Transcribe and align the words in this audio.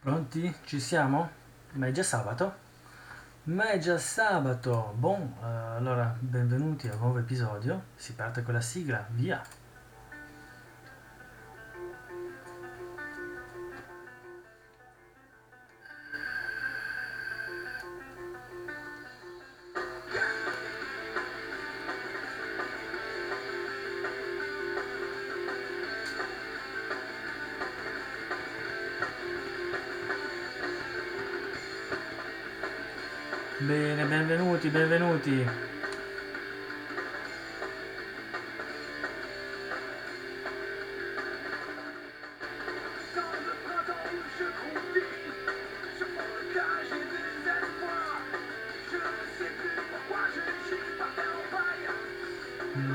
Pronti? 0.00 0.50
Ci 0.64 0.80
siamo? 0.80 1.28
Ma 1.72 1.88
è 1.88 1.90
già 1.92 2.02
sabato? 2.02 2.54
Ma 3.44 3.68
è 3.68 3.78
già 3.78 3.98
sabato! 3.98 4.94
Bon, 4.96 5.20
eh, 5.42 5.44
allora 5.44 6.16
benvenuti 6.18 6.88
a 6.88 6.94
un 6.94 7.00
nuovo 7.00 7.18
episodio. 7.18 7.82
Si 7.96 8.14
parte 8.14 8.42
con 8.42 8.54
la 8.54 8.62
sigla, 8.62 9.06
via! 9.10 9.42
Paille. 35.20 35.68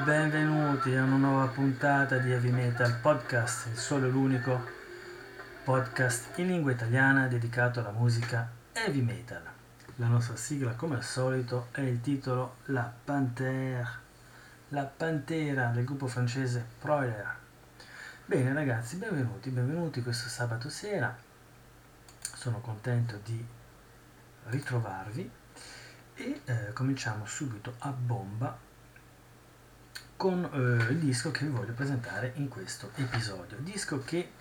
Benvenuti 0.06 0.96
a 0.96 1.04
una 1.04 1.16
nuova 1.16 1.48
puntata 1.48 2.18
di 2.18 2.32
Heavy 2.32 2.52
Metal 2.52 3.00
Podcast, 3.02 3.68
il 3.72 3.78
solo 3.78 4.06
e 4.06 4.10
l'unico 4.10 4.74
podcast 5.64 6.38
in 6.38 6.48
lingua 6.48 6.72
italiana 6.72 7.28
dedicato 7.28 7.80
alla 7.80 7.92
musica 7.92 8.48
heavy 8.74 9.02
metal. 9.02 9.55
La 10.00 10.08
nostra 10.08 10.36
sigla, 10.36 10.74
come 10.74 10.96
al 10.96 11.06
solito, 11.06 11.70
è 11.72 11.80
il 11.80 12.02
titolo 12.02 12.58
La 12.66 12.92
Panthère, 13.06 13.88
la 14.70 14.84
Pantera 14.84 15.68
del 15.68 15.86
gruppo 15.86 16.08
francese 16.08 16.66
Proiler. 16.80 17.34
Bene 18.26 18.52
ragazzi, 18.52 18.98
benvenuti, 18.98 19.52
benvenuti 19.52 20.04
questo 20.04 20.28
sabato 20.28 20.68
sera. 20.68 21.18
Sono 22.20 22.60
contento 22.60 23.22
di 23.24 23.42
ritrovarvi 24.48 25.32
e 26.16 26.42
eh, 26.44 26.74
cominciamo 26.74 27.26
subito 27.26 27.76
a 27.78 27.90
bomba 27.92 28.58
con 30.18 30.44
eh, 30.44 30.92
il 30.92 31.00
disco 31.00 31.32
che 31.32 31.46
vi 31.46 31.52
voglio 31.52 31.72
presentare 31.72 32.34
in 32.36 32.50
questo 32.50 32.92
episodio. 32.96 33.56
Disco 33.60 34.04
che 34.04 34.34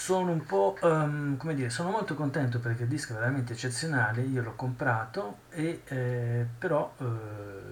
sono 0.00 0.32
un 0.32 0.46
po', 0.46 0.78
ehm, 0.82 1.36
come 1.36 1.54
dire, 1.54 1.68
sono 1.68 1.90
molto 1.90 2.14
contento 2.14 2.58
perché 2.58 2.84
il 2.84 2.88
disco 2.88 3.12
è 3.12 3.16
veramente 3.16 3.52
eccezionale, 3.52 4.22
io 4.22 4.42
l'ho 4.42 4.54
comprato 4.56 5.40
e 5.50 5.82
eh, 5.84 6.46
però 6.56 6.94
eh, 6.96 7.04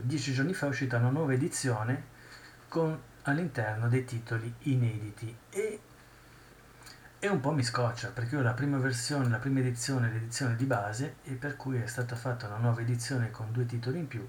dieci 0.02 0.34
giorni 0.34 0.52
fa 0.52 0.66
è 0.66 0.68
uscita 0.68 0.98
una 0.98 1.08
nuova 1.08 1.32
edizione 1.32 2.04
con 2.68 3.00
all'interno 3.22 3.88
dei 3.88 4.04
titoli 4.04 4.54
inediti 4.64 5.34
e, 5.48 5.80
e 7.18 7.28
un 7.28 7.40
po' 7.40 7.52
mi 7.52 7.62
scoccia 7.62 8.10
perché 8.10 8.36
ho 8.36 8.42
la 8.42 8.52
prima 8.52 8.76
versione, 8.76 9.30
la 9.30 9.38
prima 9.38 9.60
edizione, 9.60 10.10
l'edizione 10.12 10.54
di 10.54 10.66
base 10.66 11.16
e 11.24 11.32
per 11.32 11.56
cui 11.56 11.80
è 11.80 11.86
stata 11.86 12.14
fatta 12.14 12.46
una 12.46 12.58
nuova 12.58 12.82
edizione 12.82 13.30
con 13.30 13.52
due 13.52 13.64
titoli 13.64 14.00
in 14.00 14.06
più 14.06 14.28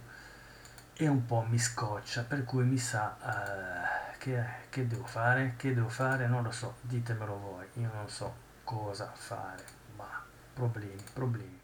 e 0.93 1.07
un 1.07 1.25
po' 1.25 1.45
mi 1.49 1.59
scoccia, 1.59 2.23
per 2.23 2.45
cui 2.45 2.63
mi 2.63 2.77
sa 2.77 3.17
eh, 3.21 3.98
che, 4.19 4.43
che 4.69 4.85
devo 4.85 5.05
fare, 5.05 5.55
che 5.57 5.73
devo 5.73 5.89
fare, 5.89 6.27
non 6.27 6.43
lo 6.43 6.51
so, 6.51 6.75
ditemelo 6.81 7.39
voi, 7.39 7.65
io 7.81 7.89
non 7.91 8.07
so 8.07 8.47
cosa 8.63 9.11
fare, 9.15 9.63
ma 9.95 10.07
problemi, 10.53 11.01
problemi. 11.11 11.59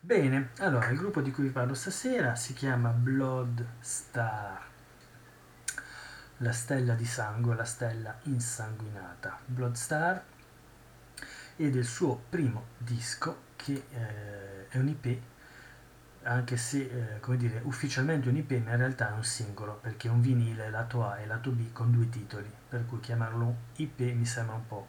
Bene, 0.00 0.50
allora 0.58 0.88
il 0.88 0.96
gruppo 0.96 1.20
di 1.20 1.30
cui 1.30 1.44
vi 1.44 1.50
parlo 1.50 1.74
stasera 1.74 2.34
si 2.34 2.54
chiama 2.54 2.88
Blood 2.88 3.64
Star, 3.80 4.60
la 6.38 6.52
stella 6.52 6.94
di 6.94 7.04
sangue, 7.04 7.54
la 7.54 7.64
stella 7.64 8.18
insanguinata, 8.22 9.38
Blood 9.44 9.74
Star, 9.74 10.24
ed 11.56 11.74
il 11.74 11.84
suo 11.84 12.22
primo 12.30 12.68
disco 12.78 13.42
che 13.56 13.84
eh, 13.90 14.68
è 14.68 14.78
un 14.78 14.88
IP 14.88 15.20
anche 16.22 16.56
se 16.58 17.14
eh, 17.16 17.20
come 17.20 17.38
dire 17.38 17.60
ufficialmente 17.64 18.28
un 18.28 18.36
IP 18.36 18.50
ma 18.62 18.72
in 18.72 18.76
realtà 18.76 19.10
è 19.10 19.12
un 19.12 19.24
singolo 19.24 19.78
perché 19.80 20.08
è 20.08 20.10
un 20.10 20.20
vinile 20.20 20.68
lato 20.68 21.06
A 21.06 21.18
e 21.18 21.26
lato 21.26 21.50
B 21.50 21.72
con 21.72 21.90
due 21.90 22.08
titoli 22.10 22.50
per 22.68 22.84
cui 22.84 23.00
chiamarlo 23.00 23.56
IP 23.76 24.00
mi 24.00 24.26
sembra 24.26 24.54
un 24.56 24.66
po' 24.66 24.88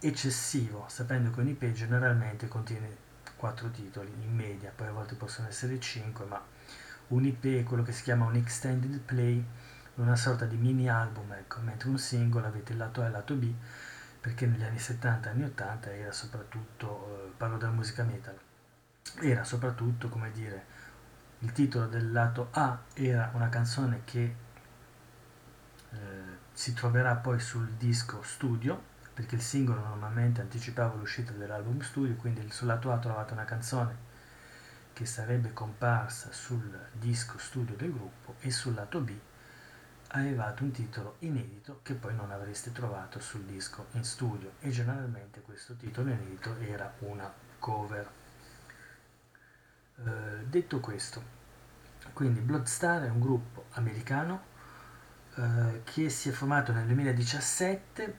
eccessivo 0.00 0.86
sapendo 0.88 1.30
che 1.30 1.40
un 1.40 1.48
IP 1.48 1.72
generalmente 1.72 2.48
contiene 2.48 3.04
quattro 3.36 3.70
titoli 3.70 4.10
in 4.22 4.34
media 4.34 4.72
poi 4.74 4.88
a 4.88 4.92
volte 4.92 5.14
possono 5.14 5.48
essere 5.48 5.78
cinque 5.78 6.24
ma 6.24 6.42
un 7.08 7.24
IP 7.24 7.44
è 7.58 7.62
quello 7.62 7.82
che 7.82 7.92
si 7.92 8.02
chiama 8.02 8.24
un 8.24 8.36
extended 8.36 8.98
play 9.00 9.44
una 9.96 10.16
sorta 10.16 10.46
di 10.46 10.56
mini 10.56 10.88
album 10.88 11.32
ecco 11.32 11.60
mentre 11.60 11.90
un 11.90 11.98
singolo 11.98 12.46
avete 12.46 12.72
il 12.72 12.78
lato 12.78 13.02
A 13.02 13.04
e 13.04 13.06
il 13.08 13.12
lato 13.12 13.34
B 13.34 13.52
perché 14.20 14.46
negli 14.46 14.64
anni 14.64 14.78
70 14.78 15.28
e 15.28 15.32
anni 15.32 15.44
80 15.44 15.94
era 15.94 16.12
soprattutto 16.12 17.26
eh, 17.26 17.32
parlo 17.36 17.58
della 17.58 17.72
musica 17.72 18.02
metal 18.02 18.45
era 19.20 19.44
soprattutto, 19.44 20.08
come 20.08 20.30
dire, 20.30 20.64
il 21.40 21.52
titolo 21.52 21.86
del 21.86 22.12
lato 22.12 22.48
A 22.52 22.78
era 22.94 23.30
una 23.34 23.48
canzone 23.48 24.02
che 24.04 24.36
eh, 25.90 25.96
si 26.52 26.72
troverà 26.72 27.14
poi 27.16 27.38
sul 27.40 27.68
disco 27.72 28.22
studio, 28.22 28.94
perché 29.14 29.36
il 29.36 29.42
singolo 29.42 29.80
normalmente 29.80 30.40
anticipava 30.40 30.94
l'uscita 30.94 31.32
dell'album 31.32 31.80
studio, 31.80 32.14
quindi 32.16 32.50
sul 32.50 32.66
lato 32.66 32.92
A 32.92 32.98
trovate 32.98 33.32
una 33.32 33.44
canzone 33.44 34.04
che 34.92 35.06
sarebbe 35.06 35.52
comparsa 35.52 36.32
sul 36.32 36.88
disco 36.92 37.38
studio 37.38 37.76
del 37.76 37.92
gruppo 37.92 38.36
e 38.40 38.50
sul 38.50 38.74
lato 38.74 39.00
B 39.00 39.12
avevate 40.08 40.62
un 40.62 40.70
titolo 40.70 41.16
inedito 41.20 41.80
che 41.82 41.94
poi 41.94 42.14
non 42.14 42.30
avreste 42.30 42.72
trovato 42.72 43.18
sul 43.18 43.42
disco 43.42 43.86
in 43.92 44.04
studio 44.04 44.52
e 44.60 44.70
generalmente 44.70 45.40
questo 45.40 45.74
titolo 45.74 46.10
inedito 46.10 46.56
era 46.58 46.92
una 47.00 47.30
cover. 47.58 48.08
Eh, 50.04 50.44
detto 50.44 50.78
questo, 50.80 51.22
quindi 52.12 52.40
Bloodstar 52.40 53.04
è 53.04 53.08
un 53.08 53.20
gruppo 53.20 53.64
americano 53.72 54.54
eh, 55.36 55.80
che 55.84 56.10
si 56.10 56.28
è 56.28 56.32
formato 56.32 56.72
nel 56.72 56.84
2017, 56.84 58.18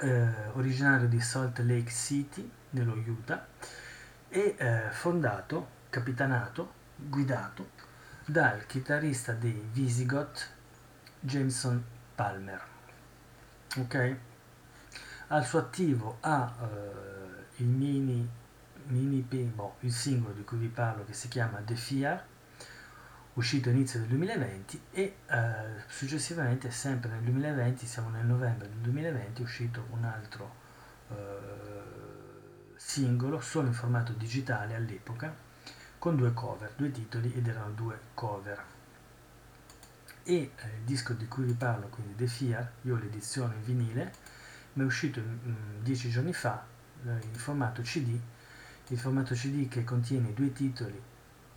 eh, 0.00 0.28
originario 0.54 1.06
di 1.06 1.20
Salt 1.20 1.58
Lake 1.60 1.90
City, 1.90 2.50
nello 2.70 2.94
Utah, 2.94 3.46
e 4.28 4.56
eh, 4.58 4.90
fondato, 4.90 5.68
capitanato, 5.90 6.72
guidato 6.96 7.70
dal 8.24 8.66
chitarrista 8.66 9.32
dei 9.32 9.68
Visigoth 9.70 10.50
Jameson 11.20 11.84
Palmer. 12.16 12.62
Ok? 13.76 14.16
Al 15.28 15.44
suo 15.44 15.60
attivo 15.60 16.18
ha 16.20 16.52
eh, 16.60 17.62
il 17.62 17.66
mini 17.66 18.28
mini 18.86 19.20
Pimbo, 19.20 19.76
il 19.80 19.92
singolo 19.92 20.34
di 20.34 20.44
cui 20.44 20.58
vi 20.58 20.68
parlo 20.68 21.04
che 21.04 21.12
si 21.12 21.28
chiama 21.28 21.58
The 21.58 21.74
Fear, 21.74 22.24
uscito 23.34 23.70
inizio 23.70 24.00
del 24.00 24.08
2020 24.08 24.80
e 24.92 25.16
eh, 25.26 25.82
successivamente 25.86 26.70
sempre 26.70 27.10
nel 27.10 27.22
2020, 27.22 27.86
siamo 27.86 28.10
nel 28.10 28.26
novembre 28.26 28.68
del 28.68 28.78
2020, 28.78 29.40
è 29.40 29.44
uscito 29.44 29.86
un 29.90 30.04
altro 30.04 30.54
eh, 31.10 31.14
singolo 32.76 33.40
solo 33.40 33.66
in 33.66 33.74
formato 33.74 34.12
digitale 34.12 34.74
all'epoca 34.74 35.34
con 35.98 36.16
due 36.16 36.32
cover, 36.32 36.72
due 36.76 36.90
titoli 36.90 37.32
ed 37.34 37.48
erano 37.48 37.70
due 37.70 37.98
cover. 38.14 38.62
E 40.22 40.34
eh, 40.34 40.50
il 40.78 40.84
disco 40.84 41.12
di 41.12 41.26
cui 41.26 41.44
vi 41.44 41.54
parlo, 41.54 41.88
quindi 41.88 42.14
The 42.14 42.26
Fear, 42.26 42.70
io 42.82 42.94
ho 42.94 42.98
l'edizione 42.98 43.56
vinile, 43.62 44.12
ma 44.74 44.82
è 44.82 44.86
uscito 44.86 45.20
mm, 45.20 45.82
dieci 45.82 46.10
giorni 46.10 46.32
fa 46.32 46.64
eh, 47.04 47.10
in 47.22 47.34
formato 47.34 47.82
CD 47.82 48.18
il 48.88 48.98
formato 48.98 49.34
CD 49.34 49.68
che 49.68 49.84
contiene 49.84 50.34
due 50.34 50.52
titoli 50.52 51.00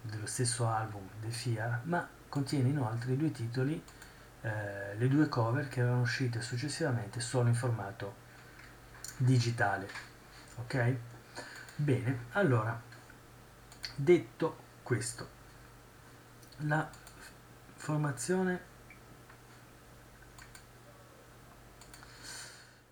dello 0.02 0.26
stesso 0.26 0.68
album 0.68 1.08
The 1.20 1.30
Fear, 1.30 1.82
ma 1.84 2.08
contiene 2.30 2.70
inoltre 2.70 3.18
due 3.18 3.32
titoli, 3.32 3.82
eh, 4.42 4.96
le 4.96 5.08
due 5.08 5.28
cover 5.28 5.68
che 5.68 5.82
erano 5.82 6.02
uscite 6.02 6.42
successivamente 6.42 7.20
solo 7.20 7.50
in 7.50 7.56
formato 7.56 8.16
digitale. 9.18 9.90
Ok? 10.58 10.96
Bene, 11.76 12.26
allora, 12.32 12.80
detto 13.96 14.58
questo, 14.84 15.28
la 16.60 16.90
formazione 17.76 18.76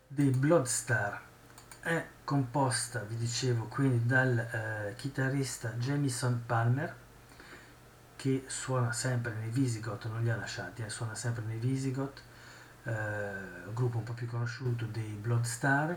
dei 0.07 0.29
Bloodstar 0.29 1.21
è 1.85 2.03
composta, 2.23 3.01
vi 3.01 3.15
dicevo, 3.15 3.65
quindi 3.65 4.07
dal 4.07 4.35
eh, 4.39 4.95
chitarrista 4.95 5.69
Jamison 5.73 6.41
Palmer, 6.43 6.95
che 8.15 8.45
suona 8.47 8.91
sempre 8.91 9.35
nei 9.35 9.51
Visigoth, 9.51 10.07
non 10.07 10.23
li 10.23 10.31
ha 10.31 10.35
lasciati, 10.35 10.81
eh, 10.81 10.89
suona 10.89 11.13
sempre 11.13 11.43
nei 11.43 11.59
Visigoth, 11.59 12.23
eh, 12.85 12.91
gruppo 13.71 13.99
un 13.99 14.03
po' 14.03 14.13
più 14.13 14.25
conosciuto 14.25 14.85
dei 14.85 15.11
Bloodstar, 15.11 15.95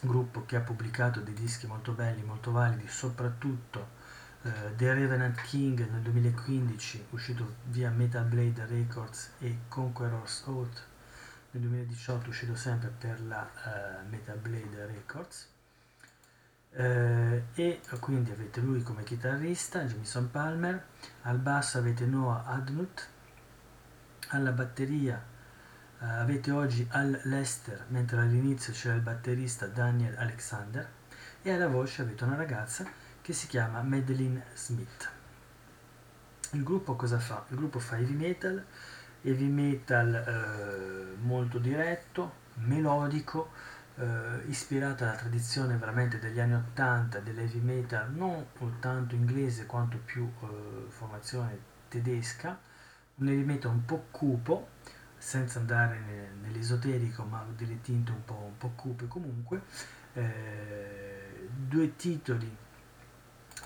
gruppo 0.00 0.46
che 0.46 0.56
ha 0.56 0.60
pubblicato 0.60 1.20
dei 1.20 1.34
dischi 1.34 1.66
molto 1.66 1.92
belli, 1.92 2.22
molto 2.22 2.50
validi, 2.50 2.88
soprattutto 2.88 3.88
eh, 4.40 4.74
The 4.74 4.94
Revenant 4.94 5.38
King 5.42 5.86
nel 5.90 6.00
2015, 6.00 7.08
uscito 7.10 7.56
via 7.64 7.90
Metal 7.90 8.24
Blade 8.24 8.64
Records, 8.64 9.32
e 9.40 9.58
Conqueror's 9.68 10.44
Oath 10.46 10.90
nel 11.52 11.62
2018, 11.62 12.28
uscito 12.28 12.54
sempre 12.54 12.88
per 12.96 13.20
la 13.22 13.48
eh, 13.48 14.08
Metal 14.08 14.38
Blade 14.38 14.86
Records. 14.86 15.48
Eh, 16.74 17.44
e 17.54 17.80
quindi 18.00 18.30
avete 18.30 18.60
lui 18.60 18.82
come 18.82 19.02
chitarrista, 19.02 19.84
Jamison 19.84 20.30
Palmer, 20.30 20.82
al 21.22 21.38
basso 21.38 21.78
avete 21.78 22.06
Noah 22.06 22.44
Adnut, 22.46 23.08
alla 24.28 24.52
batteria 24.52 25.22
eh, 26.00 26.04
avete 26.06 26.50
oggi 26.50 26.86
Al 26.90 27.20
Lester, 27.24 27.84
mentre 27.88 28.20
all'inizio 28.20 28.72
c'era 28.72 28.94
il 28.94 29.02
batterista 29.02 29.66
Daniel 29.66 30.16
Alexander, 30.16 30.88
e 31.42 31.52
alla 31.52 31.68
voce 31.68 32.02
avete 32.02 32.24
una 32.24 32.36
ragazza 32.36 32.84
che 33.20 33.32
si 33.32 33.46
chiama 33.46 33.82
Madeline 33.82 34.46
Smith. 34.54 35.10
Il 36.52 36.62
gruppo 36.62 36.96
cosa 36.96 37.18
fa? 37.18 37.44
Il 37.48 37.56
gruppo 37.56 37.78
fa 37.78 37.98
heavy 37.98 38.14
metal, 38.14 38.64
heavy 39.22 39.48
metal 39.48 40.14
eh, 40.14 41.16
molto 41.20 41.58
diretto, 41.58 42.40
melodico, 42.54 43.50
eh, 43.96 44.42
ispirato 44.46 45.04
alla 45.04 45.14
tradizione 45.14 45.76
veramente 45.76 46.18
degli 46.18 46.40
anni 46.40 46.54
80 46.54 47.20
dell'heavy 47.20 47.60
metal, 47.60 48.12
non 48.12 48.46
tanto 48.80 49.14
inglese 49.14 49.66
quanto 49.66 49.98
più 50.04 50.30
eh, 50.40 50.86
formazione 50.88 51.58
tedesca, 51.88 52.58
un 53.16 53.28
heavy 53.28 53.44
metal 53.44 53.72
un 53.72 53.84
po' 53.84 54.06
cupo, 54.10 54.68
senza 55.16 55.60
andare 55.60 56.32
nell'esoterico, 56.40 57.22
ma 57.24 57.46
delle 57.56 57.80
tinte 57.80 58.10
un 58.10 58.24
po', 58.24 58.42
un 58.46 58.56
po 58.58 58.72
cupe 58.74 59.06
comunque. 59.06 59.62
Eh, 60.14 61.48
due 61.48 61.94
titoli 61.96 62.61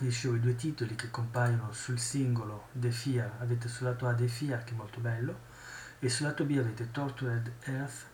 dicevo 0.04 0.34
i 0.34 0.40
due 0.40 0.54
titoli 0.54 0.94
che 0.94 1.10
compaiono 1.10 1.72
sul 1.72 1.98
singolo 1.98 2.69
The 2.72 2.90
Fear 2.90 3.37
avete 3.40 3.69
sul 3.69 3.87
lato 3.87 4.06
A 4.06 4.14
The 4.14 4.28
Fear 4.28 4.64
che 4.64 4.72
è 4.72 4.76
molto 4.76 5.00
bello 5.00 5.40
e 5.98 6.08
sul 6.08 6.26
lato 6.26 6.44
B 6.44 6.56
avete 6.58 6.90
Tortured 6.90 7.52
Earth 7.64 8.06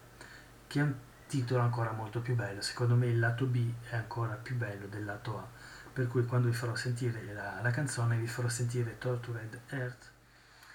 che 0.67 0.81
è 0.81 0.83
un 0.83 0.95
titolo 1.27 1.63
ancora 1.63 1.93
molto 1.93 2.21
più 2.21 2.35
bello. 2.35 2.61
Secondo 2.61 2.95
me 2.95 3.07
il 3.07 3.19
lato 3.19 3.47
B 3.47 3.73
è 3.89 3.97
ancora 3.97 4.35
più 4.35 4.55
bello 4.57 4.87
del 4.87 5.05
lato 5.05 5.39
A 5.39 5.47
per 5.93 6.07
cui 6.09 6.25
quando 6.25 6.49
vi 6.49 6.55
farò 6.55 6.75
sentire 6.75 7.23
la, 7.33 7.61
la 7.61 7.71
canzone 7.71 8.17
vi 8.17 8.27
farò 8.27 8.49
sentire 8.49 8.97
Tortured 8.99 9.61
Earth 9.69 10.11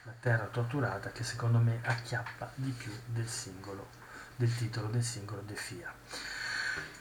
la 0.04 0.14
terra 0.20 0.46
torturata 0.46 1.12
che 1.12 1.24
secondo 1.24 1.58
me 1.58 1.80
acchiappa 1.84 2.52
di 2.56 2.70
più 2.70 2.92
del 3.06 3.28
singolo 3.28 3.88
del 4.36 4.56
titolo 4.56 4.88
del 4.88 5.04
singolo 5.04 5.42
The 5.44 5.56
Fear 5.56 5.94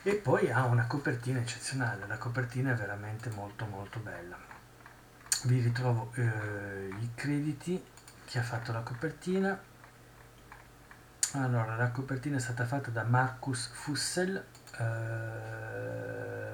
e 0.06 0.14
poi 0.14 0.52
ha 0.52 0.66
una 0.66 0.86
copertina 0.86 1.40
eccezionale, 1.40 2.06
la 2.06 2.16
copertina 2.16 2.70
è 2.70 2.76
veramente 2.76 3.28
molto 3.30 3.66
molto 3.66 3.98
bella. 3.98 4.38
Vi 5.46 5.58
ritrovo 5.58 6.12
eh, 6.14 6.94
i 7.00 7.10
crediti, 7.16 7.84
chi 8.24 8.38
ha 8.38 8.42
fatto 8.42 8.70
la 8.70 8.82
copertina. 8.82 9.60
Allora, 11.32 11.74
la 11.74 11.90
copertina 11.90 12.36
è 12.36 12.38
stata 12.38 12.64
fatta 12.64 12.92
da 12.92 13.02
Marcus 13.02 13.66
Fussel, 13.66 14.36
eh, 14.78 14.84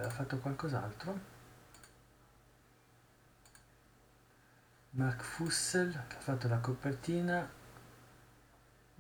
ha 0.03 0.09
fatto 0.09 0.39
qualcos'altro? 0.39 1.19
Mark 4.93 5.21
Fussel 5.21 5.95
ha 5.95 6.21
fatto 6.21 6.49
la 6.49 6.59
copertina 6.59 7.47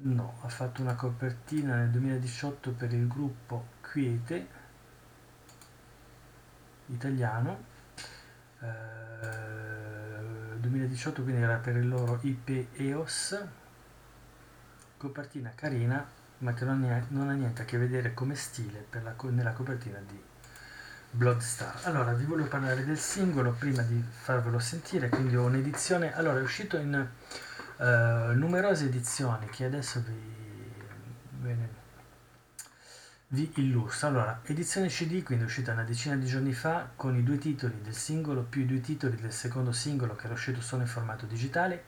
no, 0.02 0.38
ha 0.42 0.48
fatto 0.48 0.82
una 0.82 0.94
copertina 0.94 1.76
nel 1.76 1.90
2018 1.90 2.72
per 2.72 2.92
il 2.92 3.06
gruppo 3.06 3.66
Quiete 3.92 4.48
italiano 6.86 7.64
eh, 8.60 10.56
2018 10.56 11.22
quindi 11.22 11.42
era 11.42 11.56
per 11.56 11.76
il 11.76 11.88
loro 11.88 12.18
IP 12.22 12.68
EOS 12.72 13.44
copertina 14.96 15.52
carina 15.54 16.02
ma 16.38 16.54
che 16.54 16.64
non, 16.64 16.82
è, 16.84 17.02
non 17.08 17.28
ha 17.28 17.34
niente 17.34 17.60
a 17.60 17.64
che 17.66 17.76
vedere 17.76 18.14
come 18.14 18.34
stile 18.34 18.86
la, 18.92 19.14
nella 19.28 19.52
copertina 19.52 19.98
di 19.98 20.18
Bloodstar 21.10 21.80
allora 21.82 22.14
vi 22.14 22.24
volevo 22.24 22.48
parlare 22.48 22.86
del 22.86 22.98
singolo 22.98 23.52
prima 23.52 23.82
di 23.82 24.02
farvelo 24.02 24.58
sentire 24.58 25.10
quindi 25.10 25.36
ho 25.36 25.44
un'edizione 25.44 26.14
allora 26.14 26.38
è 26.38 26.42
uscito 26.42 26.78
in 26.78 26.94
uh, 27.76 27.84
numerose 28.32 28.86
edizioni 28.86 29.50
che 29.50 29.66
adesso 29.66 30.00
vi, 30.00 30.18
bene, 31.40 31.81
vi 33.32 33.50
illustro. 33.56 34.08
Allora, 34.08 34.40
edizione 34.44 34.88
CD, 34.88 35.22
quindi 35.22 35.44
uscita 35.44 35.72
una 35.72 35.84
decina 35.84 36.16
di 36.16 36.26
giorni 36.26 36.52
fa, 36.52 36.90
con 36.94 37.16
i 37.16 37.22
due 37.22 37.38
titoli 37.38 37.80
del 37.82 37.94
singolo 37.94 38.42
più 38.42 38.62
i 38.62 38.66
due 38.66 38.80
titoli 38.80 39.16
del 39.16 39.32
secondo 39.32 39.72
singolo 39.72 40.14
che 40.16 40.24
era 40.26 40.34
uscito 40.34 40.60
solo 40.60 40.82
in 40.82 40.88
formato 40.88 41.24
digitale 41.26 41.84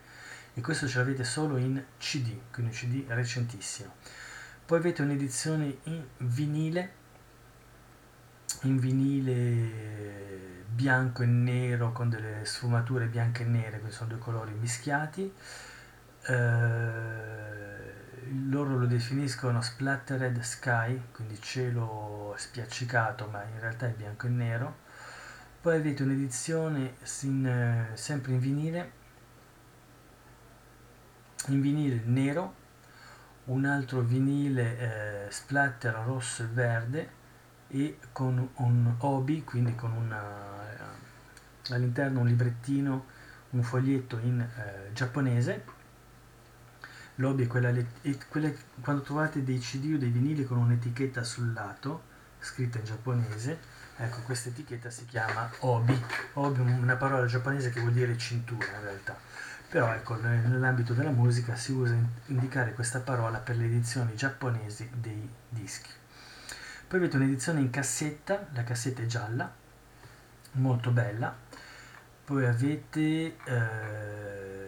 e 0.55 0.61
questo 0.61 0.88
ce 0.88 0.99
l'avete 0.99 1.25
solo 1.25 1.56
in 1.56 1.82
CD, 1.99 2.35
quindi 2.50 2.73
un 2.73 2.79
CD 2.79 3.05
recentissimo. 3.08 3.94
Poi 4.64 4.79
avete 4.79 5.02
un'edizione 5.02 5.76
in 5.85 6.02
vinile, 6.19 6.93
in 8.62 8.79
vinile 8.79 10.62
bianco 10.67 11.23
e 11.23 11.26
nero 11.26 11.93
con 11.93 12.08
delle 12.08 12.44
sfumature 12.44 13.06
bianche 13.06 13.43
e 13.43 13.47
nere, 13.47 13.79
quindi 13.79 13.93
sono 13.93 14.08
due 14.08 14.19
colori 14.19 14.52
mischiati. 14.52 15.31
Eh, 16.26 17.74
loro 18.49 18.79
lo 18.79 18.87
definiscono 18.87 19.61
splattered 19.61 20.41
sky, 20.41 21.00
quindi 21.12 21.41
cielo 21.41 22.35
spiaccicato, 22.37 23.29
ma 23.29 23.43
in 23.43 23.61
realtà 23.61 23.87
è 23.87 23.91
bianco 23.91 24.26
e 24.26 24.31
nero. 24.31 24.76
Poi 25.61 25.76
avete 25.76 26.03
un'edizione 26.03 26.94
in, 27.23 27.47
eh, 27.47 27.97
sempre 27.97 28.32
in 28.32 28.38
vinile, 28.38 28.93
in 31.47 31.61
vinile 31.61 32.03
nero, 32.05 32.55
un 33.44 33.65
altro 33.65 34.00
vinile 34.00 35.26
eh, 35.26 35.31
splatter 35.31 35.94
rosso 36.05 36.43
e 36.43 36.47
verde 36.47 37.11
e 37.69 37.99
con 38.12 38.49
un 38.56 38.94
obi, 38.99 39.43
quindi 39.44 39.75
con 39.75 39.93
una, 39.93 40.21
eh, 40.71 41.75
all'interno 41.75 42.21
un 42.21 42.26
librettino, 42.26 43.06
un 43.50 43.62
foglietto 43.62 44.19
in 44.19 44.41
eh, 44.41 44.93
giapponese 44.93 45.82
L'hobby 47.16 47.44
è 47.44 47.46
quella, 47.46 47.72
quella, 48.28 48.50
quando 48.81 49.02
trovate 49.02 49.44
dei 49.44 49.58
CD 49.58 49.93
o 49.94 49.99
dei 49.99 50.11
vinili 50.11 50.44
con 50.44 50.58
un'etichetta 50.58 51.22
sul 51.22 51.52
lato, 51.52 52.02
scritta 52.40 52.78
in 52.78 52.84
giapponese, 52.84 53.58
ecco 53.97 54.18
questa 54.23 54.49
etichetta 54.49 54.90
si 54.90 55.06
chiama 55.06 55.49
obi, 55.61 55.97
obi 56.35 56.59
è 56.59 56.76
una 56.76 56.97
parola 56.97 57.26
giapponese 57.26 57.71
che 57.71 57.80
vuol 57.80 57.92
dire 57.92 58.18
cintura 58.18 58.66
in 58.66 58.83
realtà, 58.83 59.16
però 59.68 59.92
ecco 59.92 60.16
nell'ambito 60.16 60.92
della 60.92 61.11
musica 61.11 61.54
si 61.54 61.71
usa 61.71 61.94
indicare 62.26 62.75
questa 62.75 62.99
parola 62.99 63.38
per 63.38 63.56
le 63.56 63.66
edizioni 63.66 64.16
giapponesi 64.16 64.90
dei 64.92 65.28
dischi. 65.49 65.90
Poi 66.88 66.99
avete 66.99 67.16
un'edizione 67.16 67.61
in 67.61 67.71
cassetta, 67.71 68.49
la 68.52 68.64
cassetta 68.64 69.02
è 69.02 69.06
gialla, 69.06 69.52
molto 70.52 70.90
bella, 70.90 71.33
poi 72.25 72.44
avete... 72.44 73.37
Eh, 73.44 74.63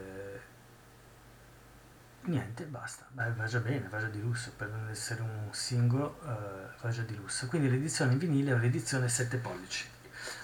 niente, 2.27 2.65
basta. 2.65 3.07
Beh, 3.11 3.33
va 3.33 3.47
già 3.47 3.59
bene, 3.59 3.89
va 3.89 3.99
già 3.99 4.09
di 4.09 4.21
lusso, 4.21 4.53
per 4.57 4.69
non 4.69 4.89
essere 4.89 5.23
un 5.23 5.49
singolo 5.51 6.19
uh, 6.23 6.81
va 6.81 6.91
già 6.91 7.03
di 7.03 7.17
lusso. 7.17 7.47
Quindi 7.47 7.71
l'edizione 7.71 8.13
in 8.13 8.19
vinile 8.19 8.51
è 8.51 8.55
un'edizione 8.55 9.09
7 9.09 9.37
pollici. 9.39 9.87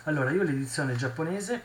Allora, 0.05 0.31
io 0.31 0.41
ho 0.41 0.45
l'edizione 0.45 0.97
giapponese, 0.97 1.63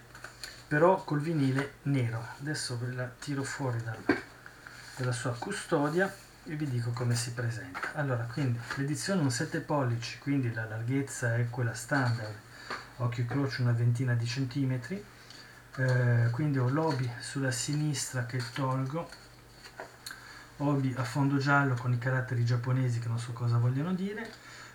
però 0.67 1.03
col 1.03 1.19
vinile 1.19 1.73
nero. 1.83 2.23
Adesso 2.39 2.77
ve 2.77 2.93
la 2.93 3.05
tiro 3.19 3.43
fuori 3.43 3.81
dal, 3.83 3.97
dalla 4.97 5.11
sua 5.11 5.35
custodia 5.37 6.13
e 6.43 6.55
vi 6.55 6.69
dico 6.69 6.91
come 6.91 7.15
si 7.15 7.31
presenta. 7.33 7.93
Allora, 7.93 8.23
quindi 8.31 8.59
l'edizione 8.75 9.21
è 9.21 9.23
un 9.23 9.31
7 9.31 9.59
pollici, 9.59 10.19
quindi 10.19 10.53
la 10.53 10.65
larghezza 10.65 11.35
è 11.35 11.49
quella 11.49 11.73
standard, 11.73 12.35
occhio 12.97 13.23
e 13.23 13.27
croce 13.27 13.61
una 13.61 13.73
ventina 13.73 14.13
di 14.13 14.25
centimetri. 14.25 15.03
Eh, 15.79 16.29
quindi 16.31 16.57
ho 16.57 16.69
l'obi 16.69 17.07
sulla 17.19 17.51
sinistra 17.51 18.25
che 18.25 18.41
tolgo 18.53 19.07
obi 20.57 20.93
a 20.97 21.03
fondo 21.03 21.37
giallo 21.37 21.75
con 21.75 21.93
i 21.93 21.97
caratteri 21.97 22.43
giapponesi 22.45 22.99
che 22.99 23.07
non 23.07 23.19
so 23.19 23.33
cosa 23.33 23.57
vogliono 23.57 23.93
dire. 23.93 24.29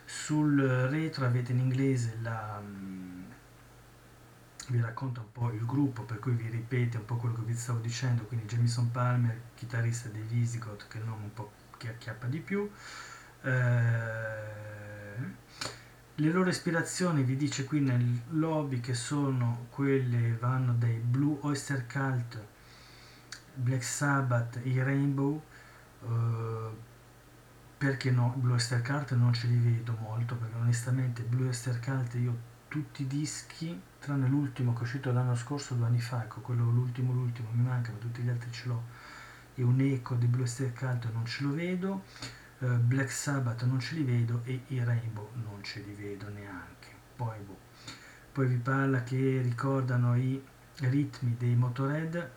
Sul 0.04 0.60
retro 0.60 1.24
avete 1.24 1.52
in 1.52 1.58
inglese 1.58 2.18
la 2.22 2.60
mm, 2.60 3.22
vi 4.68 4.80
racconta 4.80 5.20
un 5.20 5.32
po' 5.32 5.50
il 5.50 5.64
gruppo 5.64 6.02
per 6.02 6.18
cui 6.18 6.32
vi 6.32 6.48
ripete 6.48 6.96
un 6.96 7.04
po' 7.04 7.16
quello 7.16 7.34
che 7.34 7.42
vi 7.42 7.56
stavo 7.56 7.78
dicendo 7.80 8.24
quindi 8.24 8.46
Jamison 8.46 8.90
Palmer 8.90 9.40
chitarrista 9.54 10.08
dei 10.08 10.22
Visigoth 10.22 10.86
che 10.88 10.98
è 10.98 11.00
il 11.00 11.06
nome 11.06 11.24
un 11.24 11.32
po' 11.32 11.52
che 11.76 11.88
acchiappa 11.88 12.26
di 12.26 12.38
più. 12.38 12.70
Eh, 13.42 13.50
le 16.16 16.30
loro 16.30 16.50
ispirazioni 16.50 17.22
vi 17.22 17.36
dice 17.36 17.64
qui 17.64 17.80
nel 17.80 18.22
lobby 18.30 18.80
che 18.80 18.94
sono 18.94 19.66
quelle 19.70 20.36
vanno 20.38 20.74
dai 20.74 20.96
Blue 20.96 21.38
Oyster 21.40 21.86
Cult 21.86 22.40
Black 23.54 23.82
Sabbath 23.82 24.60
i 24.62 24.80
Rainbow 24.82 25.42
perché 27.82 28.12
no, 28.12 28.32
Blue 28.36 28.58
Star 28.58 28.80
Cart 28.80 29.12
non 29.14 29.32
ce 29.32 29.48
li 29.48 29.56
vedo 29.56 29.96
molto 30.00 30.36
perché 30.36 30.54
onestamente 30.56 31.22
Blue 31.22 31.48
Esther 31.48 31.80
Cult 31.80 32.14
io 32.14 32.50
tutti 32.68 33.02
i 33.02 33.06
dischi 33.08 33.80
tranne 33.98 34.28
l'ultimo 34.28 34.72
che 34.72 34.78
è 34.78 34.82
uscito 34.82 35.10
l'anno 35.12 35.34
scorso 35.34 35.74
due 35.74 35.86
anni 35.86 36.00
fa 36.00 36.22
ecco 36.22 36.40
quello 36.40 36.64
l'ultimo 36.70 37.12
l'ultimo 37.12 37.48
mi 37.52 37.64
manca 37.64 37.90
ma 37.90 37.98
tutti 37.98 38.22
gli 38.22 38.28
altri 38.28 38.52
ce 38.52 38.68
l'ho. 38.68 38.82
E 39.54 39.62
un 39.62 39.80
eco 39.80 40.14
di 40.14 40.26
Blue 40.26 40.44
Esther 40.44 40.72
Cult 40.72 41.12
non 41.12 41.26
ce 41.26 41.42
lo 41.42 41.52
vedo. 41.52 42.04
Eh, 42.60 42.66
Black 42.66 43.10
Sabbath 43.10 43.64
non 43.64 43.80
ce 43.80 43.96
li 43.96 44.04
vedo 44.04 44.42
e 44.44 44.62
i 44.68 44.82
Rainbow 44.82 45.28
non 45.34 45.62
ce 45.62 45.80
li 45.80 45.92
vedo 45.92 46.28
neanche. 46.28 46.88
Poi 47.16 47.38
boh. 47.40 47.58
poi 48.32 48.46
vi 48.46 48.56
parla 48.56 49.02
che 49.02 49.40
ricordano 49.42 50.16
i 50.16 50.40
ritmi 50.78 51.36
dei 51.36 51.54
Motorhead 51.56 52.30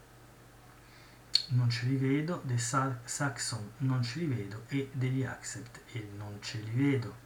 non 1.49 1.69
ce 1.69 1.85
li 1.85 1.95
vedo, 1.95 2.41
dei 2.43 2.57
Sa- 2.57 2.99
Saxon 3.03 3.71
non 3.77 4.01
ce 4.03 4.19
li 4.19 4.25
vedo 4.25 4.63
e 4.67 4.89
degli 4.93 5.23
Accept 5.23 5.81
e 5.91 6.09
non 6.17 6.37
ce 6.41 6.59
li 6.59 6.71
vedo. 6.71 7.23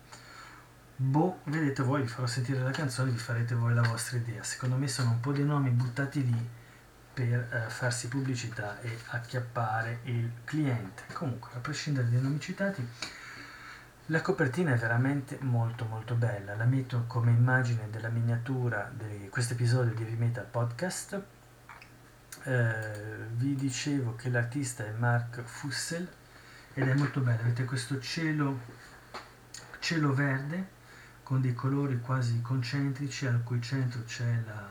Boh, 0.96 1.40
vedete 1.46 1.82
voi, 1.82 2.02
vi 2.02 2.08
farò 2.08 2.28
sentire 2.28 2.60
la 2.62 2.72
canzone, 2.72 3.12
vi 3.12 3.18
farete 3.18 3.56
voi 3.56 3.74
la 3.74 3.82
vostra 3.82 4.18
idea. 4.18 4.44
Secondo 4.44 4.76
me 4.76 4.88
sono 4.88 5.12
un 5.12 5.20
po' 5.22 5.32
di 5.32 5.44
nomi 5.44 5.70
buttati 5.70 6.26
lì 6.26 6.50
per 7.14 7.48
eh, 7.52 7.70
farsi 7.70 8.10
pubblicità 8.10 8.82
e 8.82 8.98
acchiappare 9.08 10.00
il 10.04 10.30
cliente. 10.44 11.04
Comunque, 11.14 11.52
a 11.54 11.60
prescindere 11.60 12.10
dai 12.10 12.22
nomi 12.22 12.40
citati, 12.42 12.86
la 14.08 14.22
copertina 14.22 14.74
è 14.74 14.78
veramente 14.78 15.38
molto 15.42 15.86
molto 15.86 16.16
bella. 16.16 16.56
La 16.56 16.66
metto 16.66 17.06
come 17.08 17.32
immagine 17.32 17.90
della 17.90 18.10
miniatura 18.10 18.92
di 18.94 19.30
questo 19.30 19.54
episodio 19.54 19.94
di 19.94 20.04
Heavy 20.04 20.18
Metal 20.18 20.46
Podcast 20.46 21.22
eh, 22.44 23.28
vi 23.36 23.56
dicevo 23.56 24.16
che 24.16 24.30
l'artista 24.30 24.86
è 24.86 24.92
Mark 24.92 25.42
Fussel 25.42 26.08
ed 26.74 26.88
è 26.88 26.94
molto 26.94 27.20
bello, 27.20 27.42
avete 27.42 27.66
questo 27.66 28.00
cielo, 28.00 28.60
cielo 29.80 30.14
verde 30.14 30.78
con 31.24 31.42
dei 31.42 31.54
colori 31.54 32.00
quasi 32.00 32.42
concentrici 32.42 33.26
al 33.26 33.44
cui 33.44 33.62
centro 33.62 34.04
c'è 34.06 34.42
la, 34.46 34.68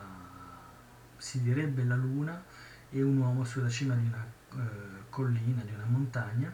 si 1.17 1.41
direbbe 1.41 1.83
la 1.83 1.95
luna 1.95 2.43
e 2.89 3.01
un 3.01 3.17
uomo 3.17 3.43
sulla 3.43 3.69
cima 3.69 3.93
di 3.93 4.05
una 4.05 4.25
eh, 4.55 5.09
collina, 5.09 5.61
di 5.63 5.73
una 5.73 5.85
montagna. 5.85 6.53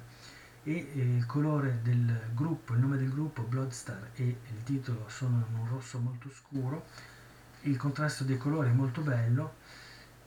E 0.64 0.92
eh, 0.94 1.16
il 1.16 1.26
colore 1.26 1.80
del 1.84 2.30
gruppo, 2.34 2.74
il 2.74 2.80
nome 2.80 2.98
del 2.98 3.10
gruppo 3.10 3.44
Bloodstar 3.44 4.10
e 4.16 4.24
il 4.24 4.64
titolo 4.64 5.06
sono 5.08 5.46
in 5.50 5.58
un 5.58 5.68
rosso 5.68 6.00
molto 6.00 6.30
scuro, 6.30 6.86
il 7.62 7.78
contrasto 7.78 8.24
dei 8.24 8.38
colori 8.38 8.70
è 8.70 8.74
molto 8.74 9.02
bello 9.02 9.56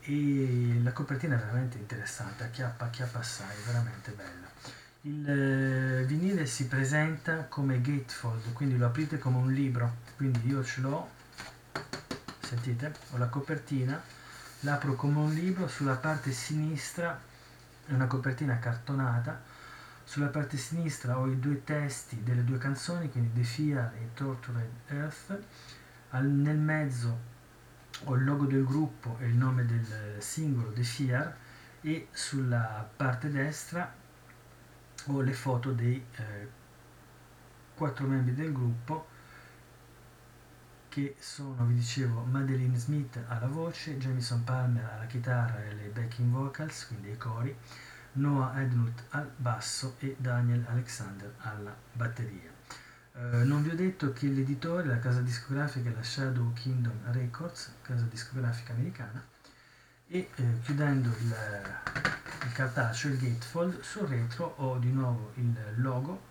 e 0.09 0.81
la 0.83 0.93
copertina 0.93 1.35
è 1.35 1.39
veramente 1.39 1.77
interessante, 1.77 2.45
acchiappa, 2.45 2.87
acchiappa 2.87 3.19
assai, 3.19 3.55
veramente 3.67 4.11
bella. 4.13 4.47
Il 5.03 5.29
eh, 5.29 6.05
vinile 6.07 6.47
si 6.47 6.67
presenta 6.67 7.45
come 7.45 7.83
gatefold, 7.83 8.55
quindi 8.55 8.79
lo 8.79 8.87
aprite 8.87 9.19
come 9.19 9.37
un 9.37 9.53
libro, 9.53 9.97
quindi 10.17 10.49
io 10.49 10.65
ce 10.65 10.81
l'ho, 10.81 11.11
sentite, 12.41 12.95
ho 13.11 13.19
la 13.19 13.27
copertina, 13.27 14.01
l'apro 14.61 14.95
come 14.95 15.19
un 15.19 15.35
libro, 15.35 15.69
sulla 15.69 15.97
parte 15.97 16.33
sinistra 16.33 17.21
è 17.85 17.93
una 17.93 18.07
copertina 18.07 18.59
cartonata, 18.59 19.43
sulla 20.05 20.29
parte 20.29 20.57
sinistra 20.57 21.19
ho 21.19 21.27
i 21.27 21.39
due 21.39 21.65
testi 21.65 22.23
delle 22.23 22.45
due 22.45 22.57
canzoni, 22.57 23.11
quindi 23.11 23.43
The 23.43 23.45
Fear 23.47 23.93
e 23.95 24.09
Tortured 24.15 24.71
Earth, 24.87 25.39
Al, 26.11 26.25
nel 26.25 26.57
mezzo 26.57 27.37
ho 28.05 28.15
il 28.15 28.25
logo 28.25 28.45
del 28.47 28.65
gruppo 28.65 29.17
e 29.21 29.27
il 29.27 29.35
nome 29.35 29.65
del 29.67 30.17
singolo 30.19 30.73
The 30.73 30.83
Fear 30.83 31.37
e 31.81 32.09
sulla 32.11 32.89
parte 32.97 33.31
destra 33.31 33.93
ho 35.07 35.21
le 35.21 35.33
foto 35.33 35.73
dei 35.73 36.05
eh, 36.17 36.49
quattro 37.75 38.07
membri 38.07 38.35
del 38.35 38.53
gruppo 38.53 39.17
che 40.89 41.17
sono, 41.19 41.65
vi 41.67 41.75
dicevo, 41.75 42.23
Madeline 42.23 42.77
Smith 42.77 43.23
alla 43.29 43.47
voce, 43.47 43.99
Jamison 43.99 44.43
Palmer 44.43 44.85
alla 44.85 45.07
chitarra 45.07 45.63
e 45.63 45.75
le 45.75 45.89
backing 45.89 46.33
vocals, 46.33 46.87
quindi 46.87 47.11
i 47.11 47.17
cori, 47.17 47.55
Noah 48.13 48.61
Ednut 48.61 49.05
al 49.11 49.31
basso 49.37 49.95
e 49.99 50.17
Daniel 50.19 50.65
Alexander 50.69 51.33
alla 51.39 51.75
batteria. 51.93 52.58
Eh, 53.21 53.43
non 53.43 53.65
vi 53.65 53.71
ho 53.71 53.75
detto 53.75 54.13
che 54.13 54.29
l'editore, 54.29 54.87
la 54.87 55.01
casa 55.01 55.21
discografica 55.21 55.91
è 55.91 55.93
la 55.93 56.05
Shadow 56.05 56.53
Kingdom 56.53 57.11
Records, 57.11 57.73
casa 57.83 58.05
discografica 58.05 58.73
americana, 58.73 59.21
e 60.07 60.31
eh, 60.37 60.61
chiudendo 60.63 61.09
il, 61.09 61.35
il 62.45 62.53
cartaceo, 62.53 63.11
il 63.11 63.19
gatefold, 63.19 63.81
sul 63.81 64.07
retro 64.07 64.55
ho 64.59 64.79
di 64.79 64.93
nuovo 64.93 65.33
il 65.35 65.53
logo, 65.77 66.27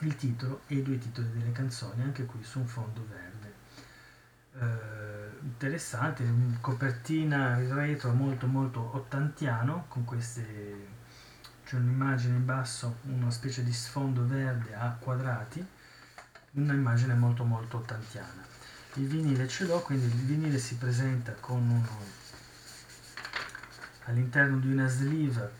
il 0.00 0.14
titolo 0.14 0.62
e 0.68 0.76
i 0.76 0.82
due 0.84 0.96
titoli 0.98 1.28
delle 1.32 1.50
canzoni, 1.50 2.02
anche 2.02 2.24
qui 2.24 2.42
su 2.44 2.60
un 2.60 2.68
fondo 2.68 3.04
verde. 3.08 3.54
Eh, 4.54 5.42
interessante, 5.42 6.24
copertina 6.60 7.58
il 7.58 7.72
retro 7.72 8.12
molto 8.12 8.46
molto 8.46 8.94
ottantiano, 8.94 9.86
con 9.88 10.04
queste 10.04 10.98
c'è 11.64 11.76
un'immagine 11.76 12.36
in 12.36 12.44
basso, 12.44 12.98
una 13.02 13.30
specie 13.30 13.64
di 13.64 13.72
sfondo 13.72 14.24
verde 14.24 14.72
a 14.74 14.96
quadrati 14.98 15.78
un'immagine 16.52 17.14
molto 17.14 17.44
molto 17.44 17.78
ottantiana. 17.78 18.44
Il 18.94 19.06
vinile 19.06 19.46
ce 19.46 19.66
l'ho, 19.66 19.80
quindi 19.82 20.06
il 20.06 20.12
vinile 20.12 20.58
si 20.58 20.76
presenta 20.76 21.32
con 21.34 21.60
uno 21.68 22.18
all'interno 24.04 24.58
di 24.58 24.72
una 24.72 24.88
sleeve 24.88 25.52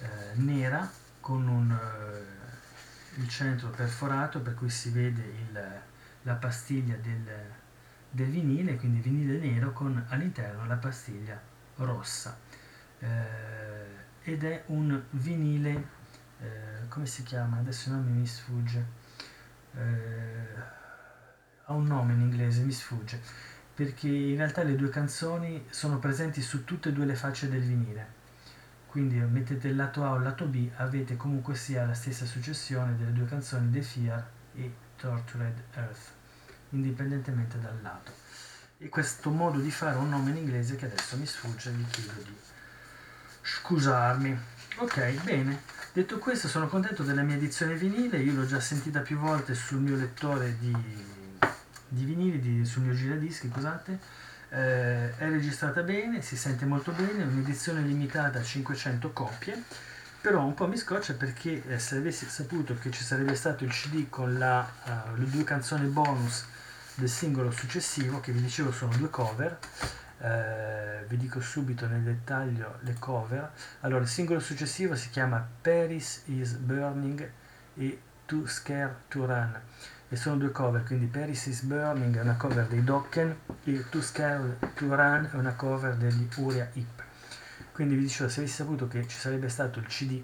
eh, 0.00 0.34
nera 0.34 0.90
con 1.20 1.46
un, 1.46 1.70
eh, 1.70 3.20
il 3.20 3.28
centro 3.28 3.68
perforato 3.70 4.40
per 4.40 4.54
cui 4.54 4.68
si 4.68 4.90
vede 4.90 5.22
il, 5.22 5.80
la 6.22 6.34
pastiglia 6.34 6.96
del, 6.96 7.30
del, 8.10 8.28
vinile, 8.28 8.76
quindi 8.76 9.00
vinile 9.00 9.38
nero 9.38 9.72
con 9.72 10.04
all'interno 10.08 10.66
la 10.66 10.76
pastiglia 10.76 11.40
rossa. 11.76 12.36
Eh, 12.98 14.00
ed 14.24 14.44
è 14.44 14.64
un 14.66 15.00
vinile, 15.10 15.88
eh, 16.40 16.88
come 16.88 17.06
si 17.06 17.22
chiama? 17.22 17.58
Adesso 17.58 17.90
nome 17.90 18.10
mi 18.10 18.26
sfugge 18.26 19.01
ha 21.64 21.72
un 21.72 21.86
nome 21.86 22.12
in 22.12 22.20
inglese, 22.20 22.62
mi 22.62 22.72
sfugge, 22.72 23.20
perché 23.74 24.08
in 24.08 24.36
realtà 24.36 24.62
le 24.62 24.76
due 24.76 24.88
canzoni 24.88 25.66
sono 25.70 25.98
presenti 25.98 26.42
su 26.42 26.64
tutte 26.64 26.90
e 26.90 26.92
due 26.92 27.06
le 27.06 27.14
facce 27.14 27.48
del 27.48 27.62
vinile. 27.62 28.20
Quindi 28.86 29.16
mettete 29.16 29.68
il 29.68 29.76
lato 29.76 30.04
A 30.04 30.12
o 30.12 30.16
il 30.16 30.22
lato 30.22 30.44
B, 30.44 30.68
avete 30.76 31.16
comunque 31.16 31.54
sia 31.54 31.86
la 31.86 31.94
stessa 31.94 32.26
successione 32.26 32.96
delle 32.96 33.12
due 33.12 33.26
canzoni 33.26 33.70
The 33.70 33.80
Fear 33.80 34.30
e 34.54 34.72
Tortured 34.96 35.62
Earth, 35.74 36.10
indipendentemente 36.70 37.58
dal 37.58 37.80
lato. 37.80 38.12
E 38.76 38.88
questo 38.90 39.30
modo 39.30 39.58
di 39.60 39.70
fare 39.70 39.96
un 39.96 40.10
nome 40.10 40.30
in 40.30 40.36
inglese 40.36 40.76
che 40.76 40.86
adesso 40.86 41.16
mi 41.16 41.24
sfugge, 41.24 41.70
vi 41.70 41.84
chiedo 41.86 42.12
di 42.22 42.36
scusarmi. 43.40 44.38
Ok, 44.76 45.22
bene. 45.22 45.60
Detto 45.94 46.16
questo, 46.16 46.48
sono 46.48 46.68
contento 46.68 47.02
della 47.02 47.20
mia 47.20 47.36
edizione 47.36 47.74
vinile, 47.74 48.16
io 48.16 48.32
l'ho 48.32 48.46
già 48.46 48.60
sentita 48.60 49.00
più 49.00 49.18
volte 49.18 49.54
sul 49.54 49.76
mio 49.76 49.94
lettore 49.94 50.56
di, 50.58 50.74
di 51.86 52.04
vinili, 52.04 52.40
di, 52.40 52.64
sul 52.64 52.84
mio 52.84 52.94
giradischi, 52.94 53.50
scusate. 53.52 53.98
Eh, 54.48 55.18
è 55.18 55.28
registrata 55.28 55.82
bene, 55.82 56.22
si 56.22 56.34
sente 56.34 56.64
molto 56.64 56.92
bene, 56.92 57.24
è 57.24 57.26
un'edizione 57.26 57.82
limitata 57.82 58.38
a 58.38 58.42
500 58.42 59.12
copie, 59.12 59.62
però 60.22 60.42
un 60.42 60.54
po' 60.54 60.66
mi 60.66 60.78
scoccia 60.78 61.12
perché 61.12 61.62
eh, 61.68 61.78
se 61.78 61.96
avessi 61.96 62.24
saputo 62.24 62.74
che 62.78 62.90
ci 62.90 63.04
sarebbe 63.04 63.34
stato 63.34 63.64
il 63.64 63.70
CD 63.70 64.08
con 64.08 64.38
la, 64.38 64.66
uh, 64.84 65.18
le 65.18 65.28
due 65.28 65.44
canzoni 65.44 65.88
bonus 65.88 66.46
del 66.94 67.10
singolo 67.10 67.50
successivo, 67.50 68.18
che 68.20 68.32
vi 68.32 68.40
dicevo 68.40 68.72
sono 68.72 68.96
due 68.96 69.10
cover, 69.10 69.58
eh, 70.22 71.04
vi 71.08 71.16
dico 71.16 71.40
subito 71.40 71.86
nel 71.86 72.02
dettaglio 72.02 72.78
le 72.80 72.94
cover. 72.98 73.50
Allora, 73.80 74.02
il 74.02 74.08
singolo 74.08 74.38
successivo 74.38 74.94
si 74.94 75.10
chiama 75.10 75.44
Paris 75.60 76.22
is 76.26 76.52
Burning 76.52 77.30
e 77.74 78.00
Too 78.24 78.46
Scared 78.46 78.94
to 79.08 79.26
Run 79.26 79.60
e 80.08 80.16
sono 80.16 80.36
due 80.36 80.52
cover, 80.52 80.84
quindi 80.84 81.06
Paris 81.06 81.46
is 81.46 81.62
Burning 81.62 82.16
è 82.16 82.20
una 82.20 82.36
cover 82.36 82.66
dei 82.66 82.84
Dokken 82.84 83.36
e 83.64 83.88
Too 83.88 84.02
Scared 84.02 84.74
to 84.74 84.94
Run 84.94 85.28
è 85.32 85.36
una 85.36 85.54
cover 85.54 85.96
degli 85.96 86.28
Uria 86.36 86.68
Hip. 86.74 87.02
Quindi 87.72 87.94
vi 87.94 88.02
dicevo, 88.02 88.28
se 88.28 88.40
avessi 88.40 88.56
saputo 88.56 88.86
che 88.86 89.08
ci 89.08 89.16
sarebbe 89.16 89.48
stato 89.48 89.78
il 89.78 89.86
CD 89.86 90.22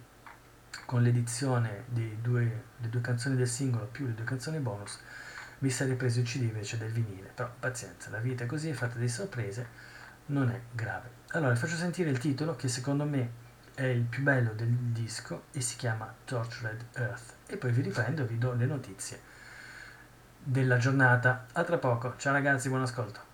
con 0.85 1.03
l'edizione 1.03 1.85
delle 1.87 2.21
due, 2.21 2.65
due 2.77 3.01
canzoni 3.01 3.35
del 3.35 3.49
singolo 3.49 3.87
più 3.87 4.07
le 4.07 4.15
due 4.15 4.25
canzoni 4.25 4.59
bonus, 4.59 5.01
mi 5.59 5.71
sarei 5.71 5.97
preso 5.97 6.21
il 6.21 6.27
CD 6.27 6.43
invece 6.43 6.79
del 6.79 6.93
vinile. 6.93 7.31
Però 7.35 7.51
pazienza, 7.59 8.11
la 8.11 8.19
vita 8.19 8.45
è 8.45 8.47
così, 8.47 8.71
è 8.71 8.75
fatta 8.75 8.99
di 8.99 9.09
sorprese 9.09 9.87
non 10.29 10.51
è 10.51 10.61
grave. 10.73 11.17
Allora, 11.29 11.53
vi 11.53 11.59
faccio 11.59 11.77
sentire 11.77 12.11
il 12.11 12.19
titolo 12.19 12.57
che 12.57 12.69
secondo 12.69 13.05
me 13.05 13.47
è 13.75 13.85
il 13.85 14.03
più 14.03 14.23
bello 14.23 14.53
del 14.55 14.69
disco 14.69 15.45
e 15.53 15.61
si 15.61 15.77
chiama 15.77 16.13
Tortured 16.25 16.87
Earth. 16.95 17.35
E 17.47 17.57
poi 17.57 17.73
vi 17.73 17.83
riprendo 17.83 18.23
e 18.23 18.27
vi 18.27 18.39
do 18.39 18.53
le 18.55 18.67
notizie 18.67 19.21
della 20.43 20.79
giornata. 20.79 21.47
A 21.53 21.65
tra 21.65 21.79
poco. 21.79 22.15
Ciao 22.17 22.33
ragazzi, 22.33 22.69
buon 22.69 22.83
ascolto. 22.83 23.28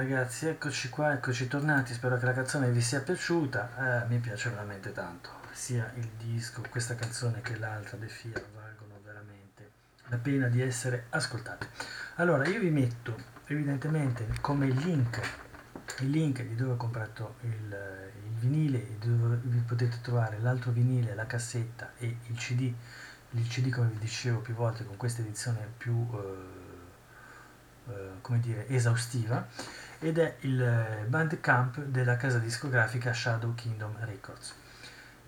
Ragazzi, 0.00 0.46
eccoci 0.46 0.88
qua, 0.88 1.12
eccoci 1.12 1.46
tornati, 1.46 1.92
spero 1.92 2.16
che 2.16 2.24
la 2.24 2.32
canzone 2.32 2.70
vi 2.70 2.80
sia 2.80 3.02
piaciuta, 3.02 4.04
eh, 4.04 4.08
mi 4.08 4.16
piace 4.16 4.48
veramente 4.48 4.92
tanto, 4.92 5.28
sia 5.52 5.92
il 5.96 6.08
disco, 6.16 6.62
questa 6.70 6.94
canzone 6.94 7.42
che 7.42 7.58
l'altra, 7.58 7.98
The 7.98 8.08
Fear, 8.08 8.42
valgono 8.54 8.98
veramente 9.04 9.70
la 10.06 10.16
pena 10.16 10.48
di 10.48 10.62
essere 10.62 11.04
ascoltate. 11.10 11.68
Allora, 12.14 12.48
io 12.48 12.60
vi 12.60 12.70
metto 12.70 13.14
evidentemente 13.44 14.26
come 14.40 14.68
link, 14.68 15.20
il 15.98 16.08
link 16.08 16.44
di 16.44 16.54
dove 16.54 16.72
ho 16.72 16.76
comprato 16.76 17.34
il, 17.42 17.50
il 18.24 18.32
vinile, 18.38 18.96
dove 19.00 19.38
vi 19.42 19.58
potete 19.58 19.98
trovare 20.00 20.38
l'altro 20.38 20.70
vinile, 20.70 21.14
la 21.14 21.26
cassetta 21.26 21.90
e 21.98 22.16
il 22.26 22.36
CD, 22.38 22.72
il 23.32 23.46
CD 23.48 23.68
come 23.68 23.88
vi 23.88 23.98
dicevo 23.98 24.38
più 24.38 24.54
volte 24.54 24.86
con 24.86 24.96
questa 24.96 25.20
edizione 25.20 25.68
più... 25.76 26.08
Eh, 26.14 26.68
eh, 27.90 28.20
come 28.20 28.38
dire, 28.40 28.68
esaustiva 28.68 29.46
ed 30.00 30.18
è 30.18 30.36
il 30.40 30.60
eh, 30.60 31.04
bandcamp 31.06 31.82
della 31.84 32.16
casa 32.16 32.38
discografica 32.38 33.12
Shadow 33.12 33.54
Kingdom 33.54 33.96
Records. 34.00 34.54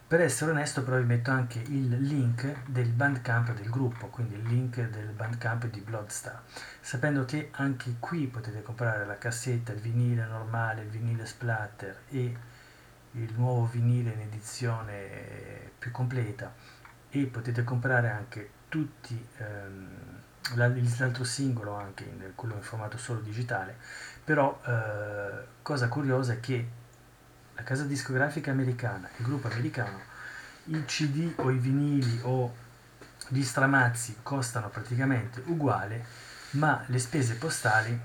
Per 0.06 0.20
essere 0.20 0.50
onesto 0.50 0.82
però 0.82 0.98
vi 0.98 1.04
metto 1.04 1.30
anche 1.30 1.58
il 1.58 1.88
link 2.00 2.64
del 2.66 2.88
bandcamp 2.88 3.54
del 3.54 3.70
gruppo, 3.70 4.08
quindi 4.08 4.34
il 4.34 4.42
link 4.42 4.80
del 4.90 5.08
bandcamp 5.08 5.66
di 5.66 5.80
Bloodstar, 5.80 6.42
sapendo 6.80 7.24
che 7.24 7.48
anche 7.52 7.96
qui 7.98 8.26
potete 8.26 8.62
comprare 8.62 9.06
la 9.06 9.16
cassetta, 9.16 9.72
il 9.72 9.80
vinile 9.80 10.26
normale, 10.26 10.82
il 10.82 10.88
vinile 10.88 11.24
splatter 11.24 12.02
e 12.10 12.36
il 13.12 13.32
nuovo 13.36 13.66
vinile 13.66 14.10
in 14.10 14.20
edizione 14.20 15.70
più 15.78 15.90
completa 15.90 16.52
e 17.08 17.24
potete 17.26 17.64
comprare 17.64 18.10
anche 18.10 18.50
tutti 18.68 19.26
ehm, 19.38 19.88
l'altro 20.54 21.24
singolo 21.24 21.74
anche, 21.74 22.04
in, 22.04 22.32
quello 22.34 22.54
in 22.54 22.62
formato 22.62 22.96
solo 22.96 23.20
digitale, 23.20 23.76
però 24.24 24.60
eh, 24.64 25.46
cosa 25.62 25.88
curiosa 25.88 26.34
è 26.34 26.40
che 26.40 26.68
la 27.54 27.62
casa 27.62 27.84
discografica 27.84 28.50
americana, 28.50 29.08
il 29.16 29.24
gruppo 29.24 29.48
americano, 29.48 29.98
i 30.64 30.84
CD 30.84 31.32
o 31.36 31.50
i 31.50 31.58
vinili 31.58 32.20
o 32.22 32.54
gli 33.28 33.42
stramazzi 33.42 34.18
costano 34.22 34.68
praticamente 34.68 35.42
uguale, 35.46 36.04
ma 36.52 36.82
le 36.86 36.98
spese 36.98 37.34
postali 37.34 37.98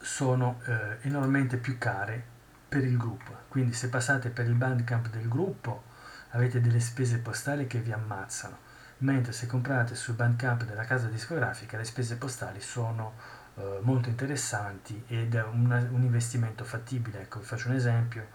sono 0.00 0.60
eh, 0.64 0.98
enormemente 1.02 1.56
più 1.56 1.78
care 1.78 2.22
per 2.68 2.84
il 2.84 2.96
gruppo. 2.96 3.36
Quindi 3.48 3.72
se 3.72 3.88
passate 3.88 4.30
per 4.30 4.46
il 4.46 4.54
bandcamp 4.54 5.08
del 5.10 5.28
gruppo 5.28 5.84
avete 6.30 6.60
delle 6.60 6.80
spese 6.80 7.18
postali 7.18 7.66
che 7.66 7.78
vi 7.80 7.92
ammazzano 7.92 8.68
mentre 9.00 9.32
se 9.32 9.46
comprate 9.46 9.94
sul 9.94 10.14
Bandcamp 10.14 10.64
della 10.64 10.84
casa 10.84 11.06
discografica 11.06 11.76
le 11.76 11.84
spese 11.84 12.16
postali 12.16 12.60
sono 12.60 13.14
eh, 13.60 13.80
molto 13.82 14.08
interessanti 14.08 15.02
ed 15.06 15.34
è 15.34 15.42
una, 15.42 15.76
un 15.90 16.02
investimento 16.02 16.64
fattibile. 16.64 17.20
Ecco, 17.22 17.40
vi 17.40 17.44
faccio 17.44 17.68
un 17.68 17.74
esempio, 17.74 18.28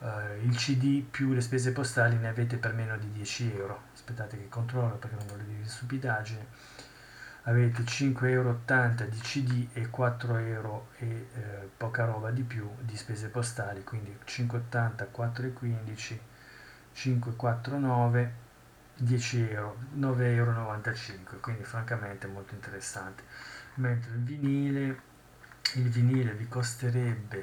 eh, 0.00 0.40
il 0.42 0.56
CD 0.56 1.02
più 1.02 1.32
le 1.32 1.42
spese 1.42 1.72
postali 1.72 2.16
ne 2.16 2.28
avete 2.28 2.56
per 2.56 2.72
meno 2.72 2.96
di 2.96 3.12
10 3.12 3.54
euro, 3.54 3.82
aspettate 3.92 4.38
che 4.38 4.48
controllo 4.48 4.96
perché 4.96 5.16
non 5.16 5.26
voglio 5.26 5.44
dire 5.44 5.64
stupidaggine, 5.66 6.46
avete 7.44 7.82
5,80 7.82 8.28
euro 8.28 8.60
di 9.08 9.18
CD 9.18 9.66
e 9.74 9.90
4 9.90 10.36
euro 10.36 10.88
e 10.98 11.06
eh, 11.06 11.68
poca 11.76 12.04
roba 12.04 12.30
di 12.30 12.42
più 12.42 12.68
di 12.80 12.96
spese 12.96 13.28
postali, 13.28 13.84
quindi 13.84 14.16
5,80, 14.24 15.08
4,15, 15.14 16.18
5,49 16.94 18.28
10 18.96 19.50
euro, 19.50 19.76
9,95 19.96 20.20
euro, 20.20 21.40
quindi 21.40 21.64
francamente 21.64 22.26
molto 22.26 22.54
interessante. 22.54 23.22
Mentre 23.80 24.10
il 24.12 24.22
vinile, 24.22 25.00
il 25.76 25.88
vinile 25.88 26.34
vi 26.34 26.46
costerebbe, 26.46 27.38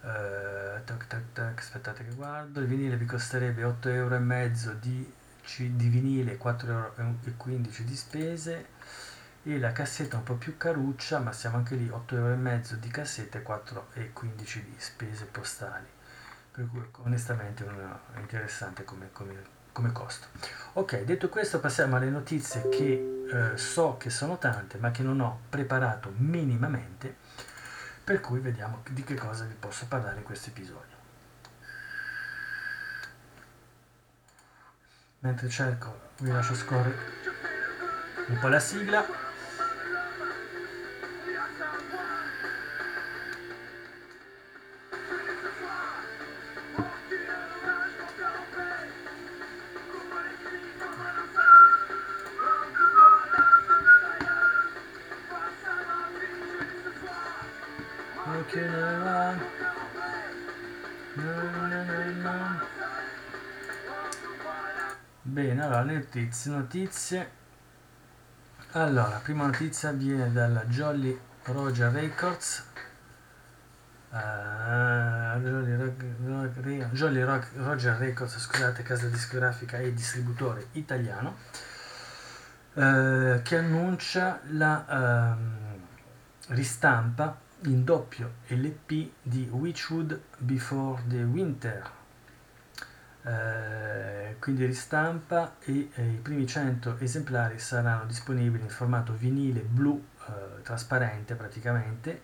eh, 0.00 0.82
tac, 0.84 1.06
tac, 1.06 1.22
tac, 1.32 1.58
aspettate 1.58 2.04
che 2.04 2.14
guardo, 2.14 2.58
il 2.58 2.66
vinile 2.66 2.96
vi 2.96 3.04
costerebbe 3.04 3.62
8,5 3.62 3.88
euro 3.92 4.18
di, 4.80 5.12
di 5.76 5.88
vinile, 5.88 6.36
4,15 6.36 6.66
euro 6.66 7.84
di 7.84 7.96
spese 7.96 8.66
e 9.44 9.58
la 9.60 9.70
cassetta 9.70 10.16
un 10.16 10.24
po' 10.24 10.34
più 10.34 10.56
caruccia, 10.56 11.20
ma 11.20 11.30
siamo 11.32 11.58
anche 11.58 11.76
lì 11.76 11.86
8,5 11.86 12.16
euro 12.16 12.76
di 12.80 12.88
cassetta 12.88 13.38
e 13.38 13.42
4,15 13.44 14.64
di 14.64 14.74
spese 14.78 15.26
postali. 15.26 15.86
Per 16.50 16.68
cui 16.70 16.84
onestamente 17.04 17.64
è 17.64 18.18
interessante 18.18 18.82
come, 18.82 19.10
come 19.12 19.60
come 19.72 19.92
costo. 19.92 20.26
Ok, 20.74 21.02
detto 21.02 21.28
questo 21.28 21.60
passiamo 21.60 21.96
alle 21.96 22.10
notizie 22.10 22.68
che 22.68 23.24
eh, 23.28 23.56
so 23.56 23.96
che 23.96 24.10
sono 24.10 24.38
tante 24.38 24.78
ma 24.78 24.90
che 24.90 25.02
non 25.02 25.20
ho 25.20 25.40
preparato 25.48 26.12
minimamente, 26.16 27.16
per 28.04 28.20
cui 28.20 28.40
vediamo 28.40 28.82
di 28.90 29.02
che 29.04 29.14
cosa 29.14 29.44
vi 29.44 29.54
posso 29.54 29.86
parlare 29.86 30.18
in 30.18 30.22
questo 30.22 30.50
episodio. 30.50 30.90
Mentre 35.20 35.48
cerco 35.48 36.10
vi 36.18 36.30
lascio 36.30 36.54
scorrere 36.54 36.98
un 38.28 38.38
po' 38.38 38.48
la 38.48 38.58
sigla. 38.58 39.21
Notizie, 66.12 66.50
notizie. 66.50 67.30
Allora, 68.72 69.18
prima 69.22 69.46
notizia 69.46 69.92
viene 69.92 70.30
dalla 70.30 70.64
Jolly 70.66 71.18
Roger 71.44 71.90
Records. 71.90 72.66
Uh, 74.10 75.40
Jolly, 75.40 75.74
Rock, 75.74 76.90
Jolly 76.92 77.22
Rock, 77.22 77.48
Roger 77.56 77.96
Records, 77.96 78.38
scusate, 78.38 78.82
casa 78.82 79.06
discografica 79.08 79.78
e 79.78 79.94
distributore 79.94 80.66
italiano, 80.72 81.36
uh, 82.74 83.40
che 83.42 83.56
annuncia 83.56 84.40
la 84.50 85.38
uh, 85.38 86.52
ristampa 86.52 87.38
in 87.64 87.84
doppio 87.84 88.34
LP 88.48 89.12
di 89.22 89.48
Witchwood 89.50 90.20
Before 90.36 91.02
the 91.08 91.22
Winter 91.22 92.00
eh, 93.24 94.36
quindi 94.40 94.66
ristampa 94.66 95.56
e 95.60 95.90
eh, 95.94 96.02
i 96.04 96.16
primi 96.16 96.46
100 96.46 96.98
esemplari 96.98 97.58
saranno 97.58 98.04
disponibili 98.04 98.64
in 98.64 98.68
formato 98.68 99.14
vinile 99.14 99.60
blu 99.60 100.04
eh, 100.26 100.62
trasparente 100.62 101.34
praticamente 101.34 102.22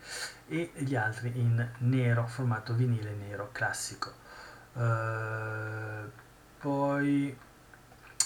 e 0.48 0.72
gli 0.74 0.96
altri 0.96 1.32
in 1.38 1.64
nero, 1.78 2.26
formato 2.26 2.74
vinile 2.74 3.14
nero 3.14 3.50
classico. 3.52 4.12
Eh, 4.74 6.26
poi 6.58 7.38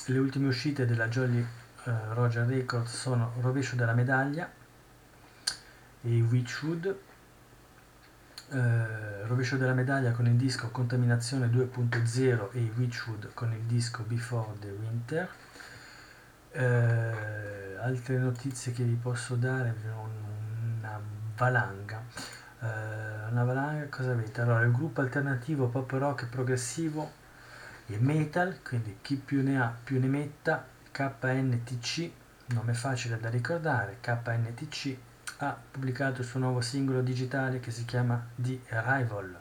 le 0.07 0.19
ultime 0.19 0.49
uscite 0.49 0.87
della 0.87 1.09
Jolly 1.09 1.41
eh, 1.85 1.93
Roger 2.15 2.47
Records 2.47 2.97
sono 2.97 3.35
Rovescio 3.41 3.77
della 3.77 3.93
medaglia 3.93 4.51
e 6.01 6.21
Witchwood 6.21 6.97
eh, 8.51 9.27
rovescio 9.27 9.57
della 9.57 9.73
medaglia 9.73 10.13
con 10.13 10.27
il 10.27 10.35
disco 10.35 10.71
Contaminazione 10.71 11.47
2.0 11.47 12.49
e 12.53 12.73
Witchwood 12.77 13.31
con 13.35 13.53
il 13.53 13.63
disco 13.63 14.03
Before 14.03 14.59
the 14.59 14.71
Winter. 14.71 15.29
Eh, 16.51 17.77
altre 17.81 18.19
notizie 18.19 18.73
che 18.73 18.85
vi 18.85 18.95
posso 18.95 19.35
dare, 19.37 19.75
una 20.79 21.01
valanga. 21.37 22.03
Eh, 22.61 23.31
una 23.31 23.45
valanga, 23.45 23.87
cosa 23.89 24.13
avete? 24.13 24.41
Allora, 24.41 24.63
il 24.63 24.73
gruppo 24.73 25.01
alternativo 25.01 25.69
pop 25.69 25.91
rock 25.93 26.27
progressivo 26.27 27.11
e 27.87 27.99
metal, 27.99 28.59
quindi 28.63 28.99
chi 29.01 29.17
più 29.17 29.43
ne 29.43 29.61
ha 29.61 29.75
più 29.83 29.99
ne 29.99 30.09
metta, 30.09 30.65
KNTC, 30.91 32.11
nome 32.47 32.75
facile 32.75 33.19
da 33.19 33.31
ricordare, 33.31 33.99
KNTC 34.01 34.97
ha 35.43 35.59
pubblicato 35.73 36.21
il 36.21 36.27
suo 36.27 36.39
nuovo 36.39 36.61
singolo 36.61 37.03
digitale 37.03 37.59
che 37.59 37.73
si 37.73 37.85
chiama 37.85 38.29
The 38.37 38.61
Arrival 38.69 39.41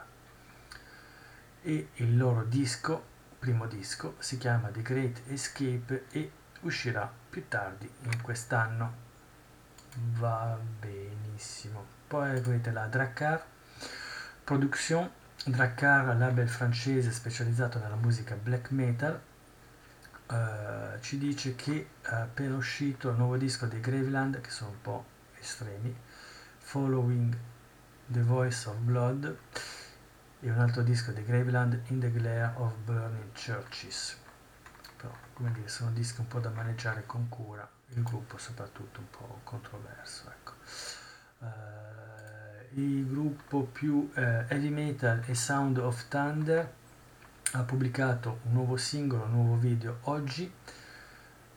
e 1.61 1.89
il 1.93 2.17
loro 2.17 2.43
disco, 2.43 3.03
primo 3.37 3.67
disco, 3.67 4.15
si 4.17 4.39
chiama 4.39 4.69
The 4.69 4.81
Great 4.81 5.21
Escape 5.27 6.05
e 6.09 6.31
uscirà 6.61 7.11
più 7.29 7.47
tardi 7.47 7.87
in 8.01 8.21
quest'anno. 8.21 9.09
Va 10.13 10.57
benissimo. 10.79 11.85
Poi 12.07 12.29
avete 12.29 12.71
la 12.71 12.87
Drakkar 12.87 13.45
Production, 14.43 15.07
Drakkar, 15.45 16.17
label 16.17 16.49
francese 16.49 17.11
specializzato 17.11 17.77
nella 17.77 17.95
musica 17.95 18.35
black 18.35 18.71
metal, 18.71 19.21
uh, 20.29 20.99
ci 20.99 21.19
dice 21.19 21.55
che 21.55 21.89
è 22.01 22.13
appena 22.15 22.55
uscito 22.55 23.09
il 23.09 23.17
nuovo 23.17 23.37
disco 23.37 23.67
dei 23.67 23.79
Graveland, 23.79 24.41
che 24.41 24.49
sono 24.49 24.71
un 24.71 24.81
po' 24.81 25.10
estremi, 25.41 25.93
Following 26.59 27.37
The 28.05 28.21
Voice 28.21 28.69
of 28.69 28.75
Blood 28.77 29.37
e 30.39 30.49
un 30.49 30.59
altro 30.59 30.83
disco 30.83 31.11
di 31.11 31.23
Graveland 31.23 31.81
In 31.87 31.99
the 31.99 32.11
Glare 32.11 32.53
of 32.55 32.73
Burning 32.85 33.31
Churches. 33.33 34.17
Però, 34.97 35.13
come 35.33 35.51
dire, 35.51 35.67
sono 35.67 35.91
dischi 35.91 36.21
un 36.21 36.27
po' 36.27 36.39
da 36.39 36.49
maneggiare 36.49 37.03
con 37.05 37.27
cura, 37.27 37.67
il 37.89 38.03
gruppo 38.03 38.37
soprattutto 38.37 38.99
un 38.99 39.09
po' 39.09 39.39
controverso. 39.43 40.29
Ecco. 40.29 40.53
Uh, 41.39 42.79
il 42.79 43.07
gruppo 43.07 43.63
più 43.63 44.11
uh, 44.13 44.15
heavy 44.15 44.69
metal 44.69 45.21
è 45.21 45.33
Sound 45.33 45.77
of 45.77 46.07
Thunder 46.07 46.79
ha 47.53 47.63
pubblicato 47.63 48.39
un 48.43 48.53
nuovo 48.53 48.77
singolo, 48.77 49.23
un 49.23 49.31
nuovo 49.31 49.55
video 49.55 49.97
oggi. 50.03 50.49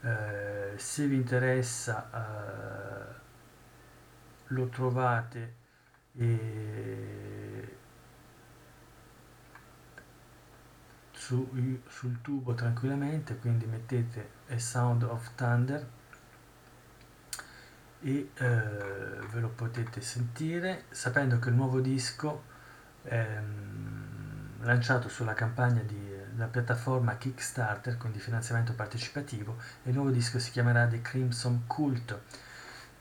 Uh, 0.01 0.77
se 0.77 1.07
vi 1.07 1.17
interessa 1.17 3.23
lo 4.55 4.69
trovate 4.69 5.55
e 6.17 7.77
su, 11.13 11.81
sul 11.89 12.21
tubo 12.21 12.55
tranquillamente 12.55 13.37
quindi 13.37 13.67
mettete 13.67 14.31
A 14.49 14.59
Sound 14.59 15.03
of 15.03 15.35
Thunder 15.35 15.87
e 18.01 18.31
eh, 18.35 18.45
ve 18.45 19.41
lo 19.41 19.49
potete 19.49 20.01
sentire 20.01 20.85
sapendo 20.91 21.39
che 21.39 21.49
il 21.49 21.55
nuovo 21.55 21.81
disco 21.81 22.53
è 23.03 23.39
um, 23.39 24.63
lanciato 24.65 25.09
sulla 25.09 25.35
campagna 25.35 25.83
della 25.83 26.47
piattaforma 26.47 27.17
Kickstarter 27.17 27.97
quindi 27.97 28.19
finanziamento 28.19 28.75
partecipativo 28.75 29.57
e 29.83 29.89
il 29.89 29.95
nuovo 29.95 30.11
disco 30.11 30.39
si 30.39 30.51
chiamerà 30.51 30.87
The 30.87 31.01
Crimson 31.01 31.67
Cult 31.67 32.21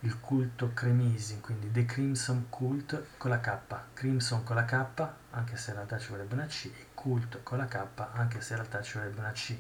il 0.03 0.19
culto 0.19 0.73
Cremisi, 0.73 1.39
quindi 1.39 1.71
The 1.71 1.85
Crimson 1.85 2.47
Cult 2.49 3.05
con 3.17 3.29
la 3.31 3.39
K, 3.39 3.57
Crimson 3.93 4.43
con 4.43 4.57
la 4.57 4.65
K, 4.65 5.07
anche 5.31 5.55
se 5.55 5.69
in 5.69 5.77
realtà 5.77 5.97
ci 5.97 6.09
vorrebbe 6.09 6.33
una 6.33 6.45
C, 6.45 6.65
e 6.65 6.87
Cult 6.93 7.41
con 7.41 7.57
la 7.57 7.65
K, 7.65 7.85
anche 8.11 8.41
se 8.41 8.53
in 8.53 8.59
realtà 8.59 8.81
ci 8.81 8.97
vorrebbe 8.97 9.19
una 9.19 9.31
C, 9.31 9.57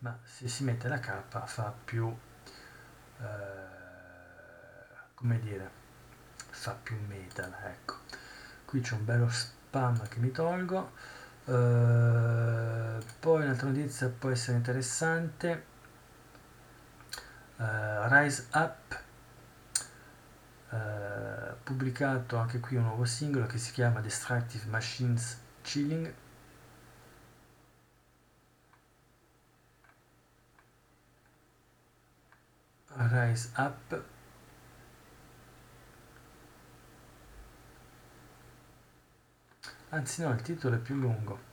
ma 0.00 0.16
se 0.22 0.46
si 0.46 0.64
mette 0.64 0.88
la 0.88 0.98
K 0.98 1.46
fa 1.46 1.74
più, 1.84 2.14
eh, 3.18 3.24
come 5.14 5.40
dire, 5.40 5.70
fa 6.50 6.72
più 6.74 6.98
metal, 7.06 7.54
ecco. 7.64 7.96
Qui 8.66 8.80
c'è 8.82 8.94
un 8.94 9.06
bello 9.06 9.30
spam 9.30 10.06
che 10.06 10.18
mi 10.18 10.30
tolgo, 10.30 10.92
eh, 11.46 12.98
poi 13.20 13.42
un'altra 13.42 13.68
notizia 13.68 14.08
può 14.10 14.28
essere 14.28 14.58
interessante, 14.58 15.64
uh, 17.56 18.06
Rise 18.08 18.48
Up 18.52 19.06
eh, 20.70 21.54
pubblicato 21.62 22.36
anche 22.36 22.60
qui 22.60 22.76
un 22.76 22.84
nuovo 22.84 23.04
singolo 23.04 23.46
che 23.46 23.58
si 23.58 23.72
chiama 23.72 24.00
Destructive 24.00 24.66
Machines 24.66 25.40
Chilling. 25.62 26.14
Rise 32.96 33.50
Up. 33.56 34.04
Anzi 39.90 40.22
no 40.22 40.30
il 40.32 40.42
titolo 40.42 40.76
è 40.76 40.78
più 40.78 40.94
lungo. 40.96 41.46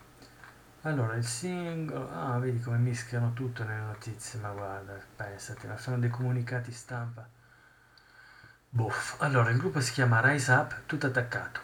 Allora 0.81 1.15
il 1.15 1.25
singolo 1.25 2.09
ah 2.11 2.37
vedi 2.39 2.59
come 2.59 2.77
mischiano 2.77 3.33
tutto 3.33 3.63
nelle 3.63 3.85
notizie 3.85 4.39
ma 4.39 4.51
guarda 4.51 4.99
pensate 5.15 5.67
ma 5.67 5.77
fanno 5.77 5.99
dei 5.99 6.09
comunicati 6.09 6.71
stampa 6.71 7.27
Boff. 8.75 9.21
Allora, 9.21 9.51
il 9.51 9.57
gruppo 9.57 9.79
si 9.79 9.93
chiama 9.93 10.19
Rise 10.19 10.51
Up, 10.51 10.81
tutto 10.85 11.07
attaccato. 11.07 11.61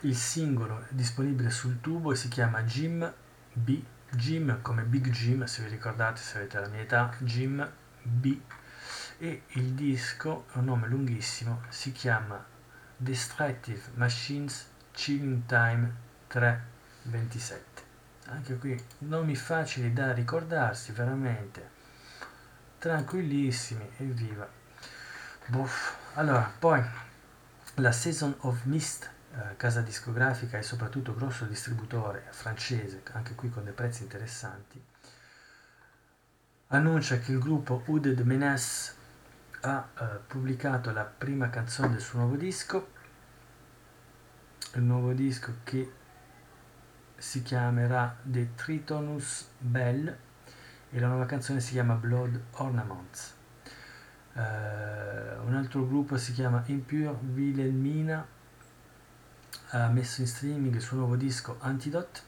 Il 0.00 0.16
singolo 0.16 0.80
è 0.80 0.86
disponibile 0.88 1.50
sul 1.50 1.80
tubo 1.80 2.10
e 2.10 2.16
si 2.16 2.26
chiama 2.26 2.64
Jim 2.64 3.14
B. 3.52 3.80
Jim 4.10 4.60
come 4.60 4.82
Big 4.82 5.08
Jim, 5.10 5.44
se 5.44 5.62
vi 5.62 5.68
ricordate, 5.68 6.20
se 6.20 6.38
avete 6.38 6.58
la 6.58 6.66
mia 6.66 6.80
età, 6.80 7.14
Jim 7.18 7.70
B. 8.02 8.40
E 9.18 9.42
il 9.46 9.74
disco, 9.74 10.46
è 10.52 10.58
un 10.58 10.64
nome 10.64 10.88
lunghissimo, 10.88 11.62
si 11.68 11.92
chiama 11.92 12.44
Destructive 12.96 13.90
Machines 13.94 14.66
Chilling 14.90 15.46
Time 15.46 15.94
327. 16.26 17.82
Anche 18.30 18.56
qui 18.56 18.84
nomi 18.98 19.36
facili 19.36 19.92
da 19.92 20.12
ricordarsi, 20.12 20.90
veramente 20.90 21.70
tranquillissimi, 22.78 23.88
evviva. 23.98 24.62
Buff. 25.46 25.94
Allora, 26.14 26.50
poi 26.58 26.82
la 27.74 27.92
Season 27.92 28.34
of 28.40 28.64
Mist, 28.64 29.10
eh, 29.34 29.56
casa 29.56 29.82
discografica 29.82 30.56
e 30.56 30.62
soprattutto 30.62 31.14
grosso 31.14 31.44
distributore 31.44 32.24
francese, 32.30 33.02
anche 33.12 33.34
qui 33.34 33.50
con 33.50 33.64
dei 33.64 33.74
prezzi 33.74 34.02
interessanti, 34.04 34.82
annuncia 36.68 37.18
che 37.18 37.32
il 37.32 37.38
gruppo 37.38 37.82
Uded 37.86 38.20
Menace 38.20 38.94
ha 39.60 39.86
eh, 39.98 40.04
pubblicato 40.26 40.90
la 40.92 41.04
prima 41.04 41.50
canzone 41.50 41.90
del 41.90 42.00
suo 42.00 42.20
nuovo 42.20 42.36
disco, 42.36 42.92
il 44.74 44.82
nuovo 44.82 45.12
disco 45.12 45.56
che 45.62 45.92
si 47.16 47.42
chiamerà 47.42 48.16
The 48.22 48.54
Tritonus 48.54 49.48
Bell 49.58 50.16
e 50.90 51.00
la 51.00 51.06
nuova 51.06 51.26
canzone 51.26 51.60
si 51.60 51.72
chiama 51.72 51.94
Blood 51.94 52.40
Ornaments. 52.52 53.42
Uh, 54.34 55.46
un 55.46 55.54
altro 55.54 55.86
gruppo 55.86 56.16
si 56.16 56.32
chiama 56.32 56.62
Impure 56.66 57.16
Wilhelmina 57.34 58.26
ha 59.70 59.88
messo 59.88 60.22
in 60.22 60.26
streaming 60.26 60.74
il 60.74 60.80
suo 60.80 60.96
nuovo 60.96 61.16
disco 61.16 61.56
Antidote. 61.60 62.20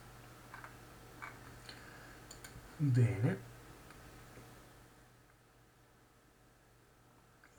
Bene. 2.76 3.38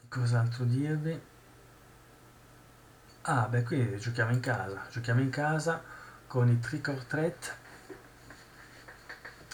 Cos'altro 0.08 0.64
dirvi? 0.64 1.22
Ah 3.24 3.48
beh 3.48 3.64
qui 3.64 3.98
giochiamo 3.98 4.32
in 4.32 4.40
casa. 4.40 4.88
Giochiamo 4.90 5.22
in 5.22 5.30
casa 5.30 5.84
con 6.28 6.50
i 6.50 6.60
Trick 6.60 6.88
or 6.88 7.04
Threat 7.04 7.56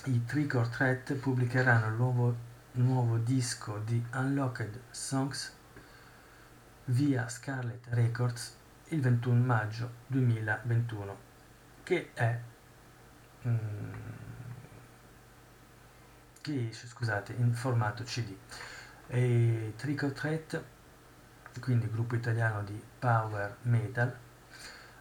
i 0.06 0.26
Trick 0.26 0.54
or 0.56 0.68
Threat 0.68 1.14
pubblicheranno 1.14 1.88
il 1.88 1.94
nuovo 1.94 2.36
nuovo 2.76 3.18
disco 3.18 3.78
di 3.86 4.04
Unlocked 4.14 4.80
Songs 4.90 5.56
via 6.86 7.30
Scarlet 7.30 7.86
Records 7.90 8.56
il 8.90 9.00
21 9.00 9.44
maggio 9.44 9.92
2021 10.08 11.18
che 11.84 12.12
è 12.14 12.40
mm, 13.48 13.94
che 16.42 16.68
esce 16.70 16.88
scusate 16.88 17.34
in 17.34 17.54
formato 17.54 18.04
cd 18.04 18.36
e 19.06 19.74
Trick 19.76 20.02
or 20.04 20.12
Threat 20.12 20.64
quindi 21.60 21.88
gruppo 21.92 22.16
italiano 22.16 22.64
di 22.64 22.82
power 22.98 23.58
metal 23.64 24.18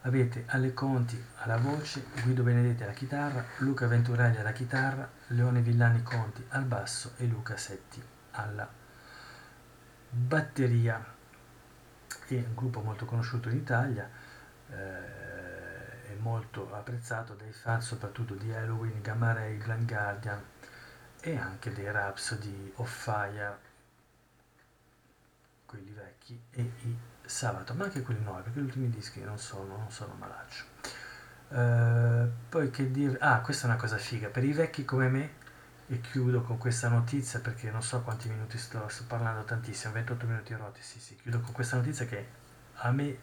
Avete 0.04 0.44
Ale 0.48 0.74
Conti 0.74 1.22
alla 1.36 1.58
voce, 1.58 2.04
Guido 2.24 2.42
Benedetti 2.42 2.82
alla 2.82 2.92
chitarra, 2.92 3.44
Luca 3.58 3.86
Venturelli 3.86 4.38
alla 4.38 4.50
chitarra, 4.50 5.08
Leone 5.28 5.60
Villani 5.60 6.02
Conti 6.02 6.44
al 6.48 6.64
basso 6.64 7.12
e 7.18 7.26
Luca 7.26 7.56
Setti 7.56 8.02
alla 8.32 8.68
batteria. 10.10 11.04
È 12.26 12.34
un 12.34 12.54
gruppo 12.54 12.80
molto 12.80 13.04
conosciuto 13.04 13.48
in 13.48 13.56
Italia 13.56 14.10
eh, 14.70 16.10
e 16.10 16.16
molto 16.18 16.74
apprezzato 16.74 17.34
dai 17.34 17.52
fan 17.52 17.80
soprattutto 17.80 18.34
di 18.34 18.52
Halloween, 18.52 19.02
Gamma 19.02 19.32
Ray, 19.32 19.56
Grand 19.56 19.86
Guardian 19.86 20.42
e 21.20 21.36
anche 21.36 21.72
dei 21.72 21.88
Rhapsody 21.88 22.72
of 22.76 22.90
Fire, 22.90 23.56
quelli 25.72 25.90
vecchi, 25.92 26.38
e 26.50 26.60
i 26.60 26.96
sabato, 27.24 27.72
ma 27.72 27.84
anche 27.84 28.02
quelli 28.02 28.22
nuovi, 28.22 28.42
perché 28.42 28.60
gli 28.60 28.64
ultimi 28.64 28.90
dischi 28.90 29.22
non 29.22 29.38
sono, 29.38 29.78
non 29.78 29.90
sono 29.90 30.14
malaccio. 30.18 30.64
Uh, 31.48 32.30
poi 32.50 32.70
che 32.70 32.90
dire, 32.90 33.16
ah, 33.20 33.40
questa 33.40 33.66
è 33.66 33.70
una 33.70 33.78
cosa 33.78 33.96
figa, 33.96 34.28
per 34.28 34.44
i 34.44 34.52
vecchi 34.52 34.84
come 34.84 35.08
me, 35.08 35.30
e 35.86 36.00
chiudo 36.00 36.42
con 36.42 36.58
questa 36.58 36.88
notizia 36.88 37.40
perché 37.40 37.70
non 37.70 37.82
so 37.82 38.02
quanti 38.02 38.28
minuti 38.28 38.58
sto, 38.58 38.86
sto 38.88 39.04
parlando 39.06 39.44
tantissimo, 39.44 39.94
28 39.94 40.26
minuti 40.26 40.54
rotti, 40.54 40.82
sì 40.82 41.00
sì, 41.00 41.16
chiudo 41.16 41.40
con 41.40 41.52
questa 41.52 41.76
notizia 41.76 42.04
che 42.04 42.28
a 42.74 42.90
me 42.90 43.16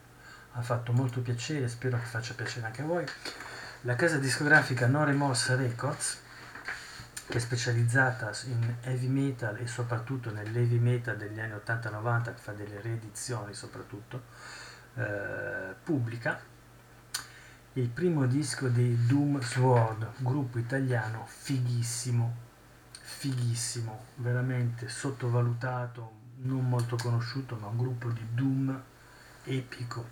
ha 0.53 0.61
fatto 0.61 0.91
molto 0.91 1.21
piacere, 1.21 1.67
spero 1.67 1.99
che 1.99 2.05
faccia 2.05 2.33
piacere 2.33 2.65
anche 2.65 2.81
a 2.81 2.85
voi. 2.85 3.05
La 3.81 3.95
casa 3.95 4.17
discografica 4.17 4.87
No 4.87 5.03
Remorse 5.03 5.55
Records 5.55 6.21
che 7.29 7.37
è 7.37 7.39
specializzata 7.39 8.31
in 8.45 8.75
heavy 8.81 9.07
metal 9.07 9.55
e 9.57 9.67
soprattutto 9.67 10.31
nell'heavy 10.31 10.79
metal 10.79 11.15
degli 11.15 11.39
anni 11.39 11.53
80-90, 11.53 12.23
che 12.23 12.41
fa 12.41 12.51
delle 12.53 12.81
riedizioni 12.81 13.53
soprattutto, 13.53 14.23
eh, 14.95 15.75
pubblica 15.83 16.57
il 17.73 17.87
primo 17.87 18.25
disco 18.25 18.67
dei 18.67 19.05
Doom 19.05 19.39
Sword, 19.41 20.13
gruppo 20.17 20.57
italiano 20.57 21.23
fighissimo, 21.27 22.35
fighissimo, 22.99 24.05
veramente 24.15 24.89
sottovalutato, 24.89 26.11
non 26.37 26.67
molto 26.67 26.95
conosciuto, 26.95 27.55
ma 27.57 27.67
un 27.67 27.77
gruppo 27.77 28.09
di 28.09 28.25
Doom 28.33 28.81
epico, 29.43 30.03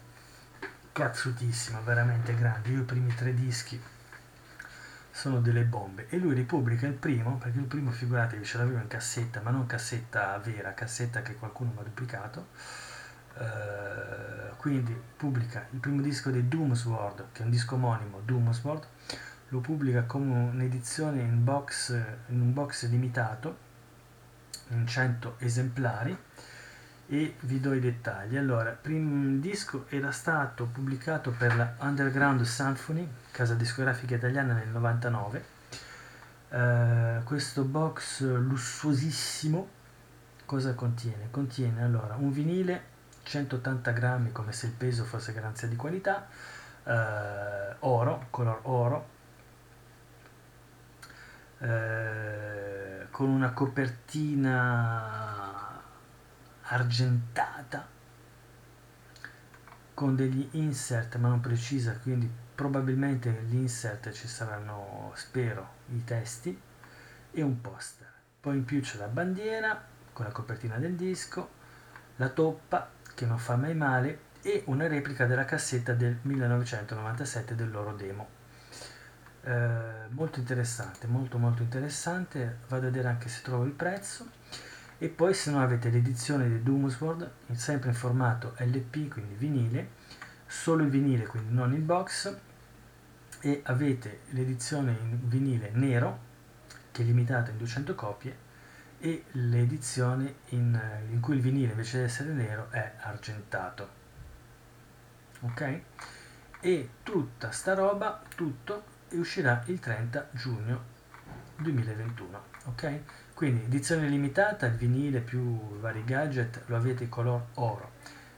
cazzutissima, 0.92 1.80
veramente 1.80 2.36
grande. 2.36 2.70
Io 2.70 2.82
i 2.82 2.86
primi 2.86 3.14
tre 3.16 3.34
dischi 3.34 3.82
sono 5.18 5.40
delle 5.42 5.64
bombe. 5.64 6.06
E 6.10 6.18
lui 6.18 6.36
ripubblica 6.36 6.86
il 6.86 6.94
primo, 6.94 7.38
perché 7.38 7.58
il 7.58 7.66
primo 7.66 7.90
figuratevi 7.90 8.46
ce 8.46 8.60
l'avevo 8.60 8.78
in 8.78 8.86
cassetta, 8.86 9.42
ma 9.42 9.50
non 9.50 9.66
cassetta 9.66 10.38
vera, 10.38 10.76
cassetta 10.76 11.24
che 11.24 11.34
qualcuno 11.34 11.72
mi 11.74 11.80
ha 11.80 11.84
duplicato. 11.84 12.50
Uh, 13.34 14.56
quindi 14.58 14.96
pubblica 15.16 15.66
il 15.72 15.80
primo 15.80 16.02
disco 16.02 16.30
di 16.30 16.48
Doomsword, 16.48 17.32
che 17.32 17.42
è 17.42 17.46
un 17.46 17.50
disco 17.50 17.76
omonimo, 17.76 18.22
Doomsword, 18.24 18.88
lo 19.50 19.60
pubblica 19.60 20.04
come 20.04 20.52
un'edizione 20.52 21.22
in, 21.22 21.44
box, 21.44 22.00
in 22.28 22.40
un 22.40 22.54
box 22.54 22.88
limitato, 22.88 23.58
in 24.70 24.86
100 24.86 25.38
esemplari, 25.40 26.16
e 27.08 27.36
vi 27.42 27.60
do 27.60 27.74
i 27.74 27.80
dettagli. 27.80 28.36
Allora, 28.38 28.72
il 28.72 28.78
primo 28.80 29.40
disco 29.40 29.86
era 29.90 30.12
stato 30.12 30.66
pubblicato 30.66 31.32
per 31.32 31.56
la 31.56 31.76
Underground 31.80 32.42
Symphony, 32.42 33.08
casa 33.32 33.54
discografica 33.54 34.16
italiana 34.16 34.54
nel 34.54 34.68
99. 34.68 35.56
Uh, 36.50 37.24
questo 37.24 37.64
box 37.64 38.22
lussuosissimo 38.22 39.76
cosa 40.46 40.74
contiene? 40.74 41.28
Contiene 41.30 41.84
allora 41.84 42.16
un 42.16 42.32
vinile 42.32 42.96
180 43.24 43.92
grammi 43.92 44.32
come 44.32 44.54
se 44.54 44.68
il 44.68 44.72
peso 44.72 45.04
fosse 45.04 45.34
garanzia 45.34 45.68
di 45.68 45.76
qualità, 45.76 46.28
uh, 46.84 46.92
oro, 47.80 48.28
color 48.30 48.60
oro, 48.64 49.10
uh, 51.58 51.68
con 53.12 53.28
una 53.28 53.52
copertina 53.52 55.47
argentata 56.70 57.88
con 59.94 60.16
degli 60.16 60.48
insert 60.52 61.16
ma 61.16 61.30
non 61.30 61.40
precisa 61.40 61.98
quindi 61.98 62.30
probabilmente 62.54 63.32
nell'insert 63.32 64.12
ci 64.12 64.28
saranno 64.28 65.12
spero 65.16 65.76
i 65.90 66.04
testi 66.04 66.60
e 67.32 67.42
un 67.42 67.62
poster. 67.62 68.08
Poi 68.40 68.58
in 68.58 68.66
più 68.66 68.82
c'è 68.82 68.98
la 68.98 69.08
bandiera 69.08 69.80
con 70.14 70.26
la 70.26 70.32
copertina 70.32 70.78
del 70.78 70.96
disco 70.96 71.56
la 72.18 72.30
toppa 72.30 72.90
che 73.14 73.26
non 73.26 73.38
fa 73.38 73.56
mai 73.56 73.76
male 73.76 74.26
e 74.42 74.64
una 74.66 74.88
replica 74.88 75.26
della 75.26 75.46
cassetta 75.46 75.94
del 75.94 76.18
1997 76.22 77.56
del 77.56 77.70
loro 77.70 77.94
demo. 77.94 78.28
Eh, 79.42 80.08
molto 80.10 80.40
interessante 80.40 81.08
molto 81.08 81.38
molto 81.38 81.62
interessante. 81.62 82.60
Vado 82.68 82.88
a 82.88 82.90
vedere 82.90 83.08
anche 83.08 83.30
se 83.30 83.42
trovo 83.42 83.64
il 83.66 83.72
prezzo 83.72 84.37
e 85.00 85.10
poi 85.10 85.34
se 85.34 85.52
no 85.52 85.62
avete 85.62 85.90
l'edizione 85.90 86.48
di 86.48 86.64
Doomsword 86.64 87.30
sempre 87.54 87.90
in 87.90 87.96
formato 87.96 88.56
LP 88.58 89.10
quindi 89.10 89.36
vinile 89.36 89.90
solo 90.48 90.84
il 90.84 90.90
vinile 90.90 91.26
quindi 91.26 91.54
non 91.54 91.74
il 91.74 91.82
box 91.82 92.36
e 93.42 93.62
avete 93.66 94.22
l'edizione 94.30 94.98
in 95.00 95.20
vinile 95.28 95.70
nero 95.74 96.26
che 96.92 97.04
è 97.04 97.06
limitata 97.06 97.52
in 97.52 97.58
200 97.58 97.96
copie 97.96 98.46
e 99.00 99.26
l'edizione 99.34 100.38
in, 100.50 100.80
in 101.12 101.20
cui 101.20 101.36
il 101.36 101.42
vinile 101.42 101.72
invece 101.72 102.00
di 102.00 102.04
essere 102.06 102.32
nero 102.32 102.72
è 102.72 102.94
argentato. 103.02 103.90
Ok? 105.42 105.82
E 106.60 106.90
tutta 107.04 107.52
sta 107.52 107.76
roba 107.76 108.22
tutto 108.36 108.96
uscirà 109.12 109.64
il 109.68 109.80
30 109.80 110.30
giugno 110.32 110.96
2021 111.58 112.44
ok 112.66 113.02
quindi 113.38 113.66
edizione 113.66 114.08
limitata, 114.08 114.66
il 114.66 114.74
vinile 114.74 115.20
più 115.20 115.78
vari 115.78 116.04
gadget 116.04 116.64
lo 116.66 116.76
avete 116.76 117.08
color 117.08 117.50
oro. 117.54 117.92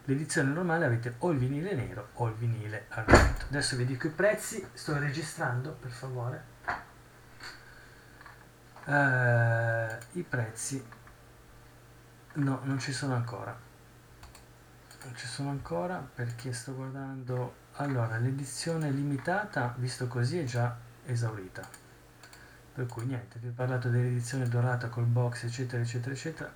L'edizione 0.03 0.51
normale 0.51 0.83
avete 0.83 1.15
o 1.19 1.31
il 1.31 1.37
vinile 1.37 1.73
nero 1.73 2.09
o 2.15 2.27
il 2.27 2.33
vinile 2.33 2.87
argento. 2.89 3.45
Adesso 3.47 3.77
vi 3.77 3.85
dico 3.85 4.07
i 4.07 4.09
prezzi, 4.09 4.61
sto 4.73 4.99
registrando 4.99 5.71
per 5.71 5.91
favore. 5.91 6.43
Uh, 8.83 10.17
I 10.17 10.23
prezzi 10.27 10.85
no, 12.33 12.59
non 12.63 12.77
ci 12.77 12.91
sono 12.91 13.15
ancora. 13.15 13.57
Non 15.05 15.15
ci 15.15 15.27
sono 15.27 15.49
ancora 15.49 16.05
perché 16.13 16.51
sto 16.51 16.75
guardando. 16.75 17.55
Allora, 17.75 18.17
l'edizione 18.17 18.91
limitata, 18.91 19.73
visto 19.77 20.07
così, 20.07 20.39
è 20.39 20.43
già 20.43 20.75
esaurita 21.05 21.87
per 22.79 22.87
cui 22.87 23.05
niente, 23.05 23.39
vi 23.39 23.49
ho 23.49 23.53
parlato 23.53 23.89
dell'edizione 23.89 24.47
dorata 24.47 24.87
col 24.87 25.03
box 25.03 25.43
eccetera 25.43 25.83
eccetera 25.83 26.13
eccetera. 26.13 26.53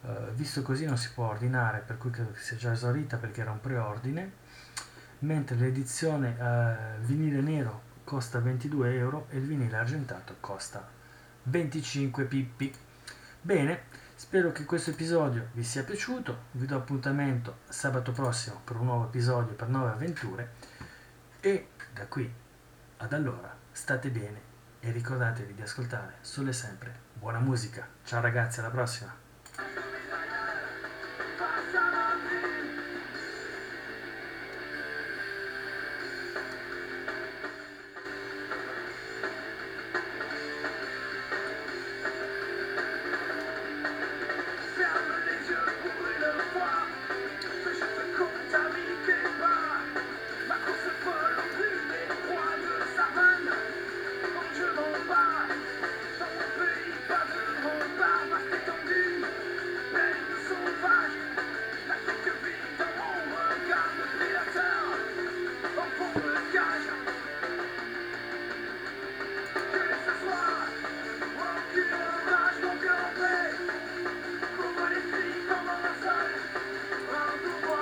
Uh, 0.00 0.32
visto 0.34 0.60
così 0.62 0.84
non 0.86 0.98
si 0.98 1.12
può 1.12 1.28
ordinare 1.28 1.84
per 1.86 1.98
cui 1.98 2.10
credo 2.10 2.32
che 2.32 2.40
sia 2.40 2.56
già 2.56 2.72
esaurita 2.72 3.16
perché 3.16 3.42
era 3.42 3.52
un 3.52 3.60
preordine. 3.60 4.32
Mentre 5.20 5.54
l'edizione 5.54 6.30
uh, 6.36 7.00
vinile 7.04 7.40
nero 7.42 7.82
costa 8.02 8.40
22 8.40 8.96
euro 8.96 9.26
e 9.30 9.36
il 9.36 9.46
vinile 9.46 9.76
argentato 9.76 10.34
costa 10.40 10.84
25 11.44 12.24
pippi. 12.24 12.74
Bene 13.40 13.82
spero 14.16 14.50
che 14.50 14.64
questo 14.64 14.90
episodio 14.90 15.50
vi 15.52 15.62
sia 15.62 15.84
piaciuto. 15.84 16.38
Vi 16.52 16.66
do 16.66 16.74
appuntamento 16.74 17.58
sabato 17.68 18.10
prossimo 18.10 18.62
per 18.64 18.78
un 18.78 18.86
nuovo 18.86 19.04
episodio 19.04 19.54
per 19.54 19.68
nuove 19.68 19.92
avventure. 19.92 20.50
E 21.38 21.68
da 21.94 22.04
qui 22.06 22.28
ad 22.96 23.12
allora 23.12 23.56
state 23.70 24.10
bene 24.10 24.45
e 24.86 24.92
ricordatevi 24.92 25.52
di 25.52 25.62
ascoltare 25.62 26.18
solo 26.20 26.50
e 26.50 26.52
sempre 26.52 26.94
buona 27.12 27.40
musica. 27.40 27.88
Ciao 28.04 28.20
ragazzi, 28.20 28.60
alla 28.60 28.70
prossima! 28.70 29.25